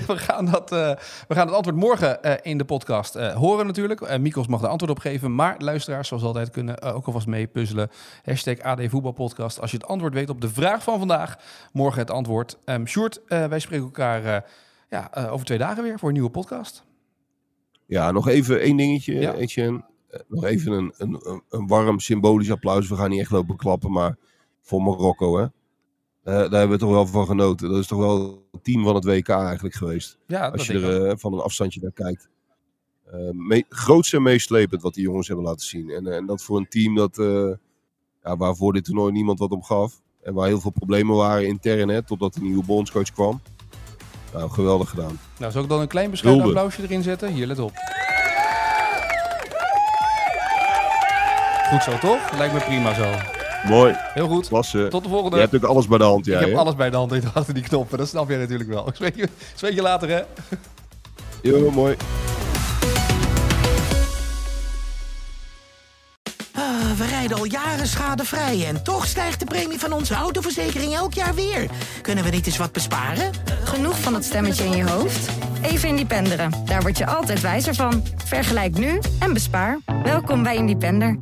we, 0.08 0.18
gaan 0.18 0.46
dat, 0.46 0.72
eh, 0.72 0.96
we 1.28 1.36
gaan 1.36 1.48
het 1.48 1.56
antwoord 1.56 1.78
morgen 1.78 2.24
eh, 2.24 2.34
in 2.42 2.58
de 2.58 2.66
podcast 2.66 3.14
horen 3.14 3.66
natuurlijk. 3.66 4.18
Mikos 4.18 4.48
mag 4.48 4.62
er 4.62 4.68
antwoord 4.68 4.92
op 4.92 5.00
geven. 5.00 5.36
Maar 5.36 5.56
luisteraars, 5.58 6.08
zoals 6.08 6.24
altijd, 6.24 6.50
kunnen 6.50 6.82
ook 6.82 7.06
alvast 7.06 7.28
mee 7.28 7.48
puzzelen. 7.48 7.90
Hashtag 8.24 8.60
AD 8.60 8.82
Voetbalpodcast. 8.88 9.62
Als 9.62 9.72
je 9.72 9.78
het 9.78 9.86
antwoord 9.86 10.14
weet 10.14 10.30
op 10.30 10.42
de 10.42 10.50
vraag 10.50 10.84
van 10.84 11.00
vandaag, 11.00 11.38
morgen 11.72 12.00
het 12.00 12.12
antwoord. 12.12 12.58
Um, 12.66 12.88
Sjoerd, 12.88 13.22
wij 13.28 13.60
spreken 13.60 13.86
elkaar 13.86 14.46
ja, 14.90 15.10
over 15.30 15.46
twee 15.46 15.58
dagen 15.58 15.84
weer 15.84 16.00
voor 16.00 16.08
een 16.08 16.14
nieuwe 16.14 16.30
podcast. 16.30 16.84
Ja, 17.86 18.12
nog 18.12 18.28
even 18.28 18.62
één 18.62 18.78
dingetje, 18.78 19.20
Ja. 19.20 19.34
Etienne. 19.34 19.92
Eh, 20.14 20.20
nog 20.28 20.44
even 20.44 20.72
een, 20.72 20.94
een, 20.98 21.42
een- 21.50 21.68
warm 21.68 22.00
symbolisch 22.00 22.52
applaus. 22.52 22.90
We 22.90 22.96
gaan 22.96 23.10
niet 23.10 23.20
echt 23.20 23.32
lopen 23.32 23.56
klappen, 23.56 23.92
maar 23.92 24.18
voor 24.62 24.82
Marokko, 24.82 25.38
hè. 25.38 25.44
Eh, 25.44 25.52
daar 26.24 26.60
hebben 26.60 26.70
we 26.70 26.78
toch 26.78 26.90
wel 26.92 27.06
van 27.08 27.26
genoten. 27.26 27.70
Dat 27.70 27.80
is 27.80 27.88
toch 27.88 28.00
wel 28.00 28.48
het 28.52 28.64
team 28.64 28.84
van 28.84 28.96
het 28.96 29.04
WK 29.04 29.30
eigenlijk 29.30 29.76
geweest. 29.76 30.18
Ja, 30.28 30.48
Als 30.48 30.68
je 30.68 30.74
er 30.80 31.08
eh, 31.08 31.18
van 31.18 31.34
een 31.34 31.40
afstandje 31.40 31.80
naar 31.82 31.92
kijkt. 31.92 32.30
Eh 33.06 33.20
me, 33.32 33.66
grootste 33.70 34.16
en 34.16 34.24
meeslepend 34.24 34.82
wat 34.82 34.94
die 34.94 35.04
jongens 35.04 35.28
hebben 35.28 35.46
laten 35.46 35.66
zien. 35.68 35.90
En, 35.90 36.08
en 36.08 36.26
dat 36.26 36.42
voor 36.44 36.58
een 36.58 36.68
team 36.68 36.96
dat, 36.96 37.16
ja, 38.24 38.38
waar 38.38 38.56
voor 38.56 38.74
dit 38.74 38.84
toernooi 38.84 39.12
niemand 39.12 39.40
wat 39.40 39.52
om 39.52 39.64
gaf. 39.64 40.02
En 40.22 40.34
waar 40.34 40.48
heel 40.48 40.60
veel 40.60 40.72
problemen 40.72 41.16
waren 41.16 41.48
intern, 41.48 41.90
hè, 41.90 42.04
totdat 42.04 42.34
de 42.34 42.42
nieuwe 42.42 42.64
bondscoach 42.64 43.12
kwam. 43.12 43.42
Nou, 44.34 44.50
geweldig 44.50 44.90
gedaan. 44.90 45.20
Nou, 45.40 45.52
zal 45.52 45.64
ik 45.64 45.70
dan 45.70 45.82
een 45.82 45.88
klein 45.88 46.10
bescheiden 46.10 46.46
applausje 46.46 46.82
erin 46.82 47.04
zetten? 47.04 47.34
Hier, 47.34 47.48
let 47.48 47.60
op. 47.60 47.72
Goed 51.74 51.84
zo, 51.84 51.98
toch? 51.98 52.20
Lijkt 52.38 52.54
me 52.54 52.60
prima 52.60 52.94
zo. 52.94 53.06
Mooi, 53.68 53.96
Heel 54.14 54.28
goed. 54.28 54.48
klasse. 54.48 54.88
Tot 54.90 55.04
de 55.04 55.10
volgende. 55.10 55.36
Je 55.36 55.42
hebt 55.42 55.56
ook 55.56 55.64
alles 55.64 55.88
bij 55.88 55.98
de 55.98 56.04
hand, 56.04 56.28
Ik 56.28 56.34
jij, 56.34 56.42
heb 56.42 56.52
hè? 56.52 56.56
alles 56.58 56.76
bij 56.76 56.90
de 56.90 56.96
hand 56.98 57.14
achter 57.34 57.54
die 57.54 57.64
knoppen. 57.64 57.98
Dat 57.98 58.08
snap 58.08 58.30
jij 58.30 58.38
natuurlijk 58.38 58.70
wel. 58.70 58.88
Ik 58.88 58.96
spreek 58.96 59.16
je, 59.16 59.30
spreek 59.56 59.74
je 59.74 59.82
later, 59.82 60.10
hè? 60.10 60.22
Jo, 61.42 61.72
mooi. 61.72 61.96
Ah, 66.52 66.92
we 66.98 67.06
rijden 67.06 67.38
al 67.38 67.46
jaren 67.46 67.88
schadevrij 67.88 68.66
en 68.68 68.84
toch 68.84 69.06
stijgt 69.06 69.40
de 69.40 69.46
premie 69.46 69.80
van 69.80 69.92
onze 69.94 70.14
autoverzekering 70.14 70.94
elk 70.96 71.14
jaar 71.14 71.36
weer. 71.36 71.70
Kunnen 72.02 72.24
we 72.24 72.30
niet 72.30 72.46
eens 72.46 72.58
wat 72.58 72.72
besparen? 72.72 73.32
Genoeg 73.64 74.00
van 74.00 74.14
dat 74.14 74.24
stemmetje 74.24 74.64
in 74.64 74.76
je 74.78 74.90
hoofd? 74.90 75.30
Even 75.62 75.90
Independeren. 75.90 76.52
Daar 76.66 76.82
word 76.82 76.98
je 76.98 77.06
altijd 77.06 77.42
wijzer 77.42 77.76
van. 77.76 78.04
Vergelijk 78.26 78.78
nu 78.78 79.00
en 79.20 79.34
bespaar. 79.34 79.80
Welkom 80.04 80.44
bij 80.44 80.56
Independer. 80.56 81.20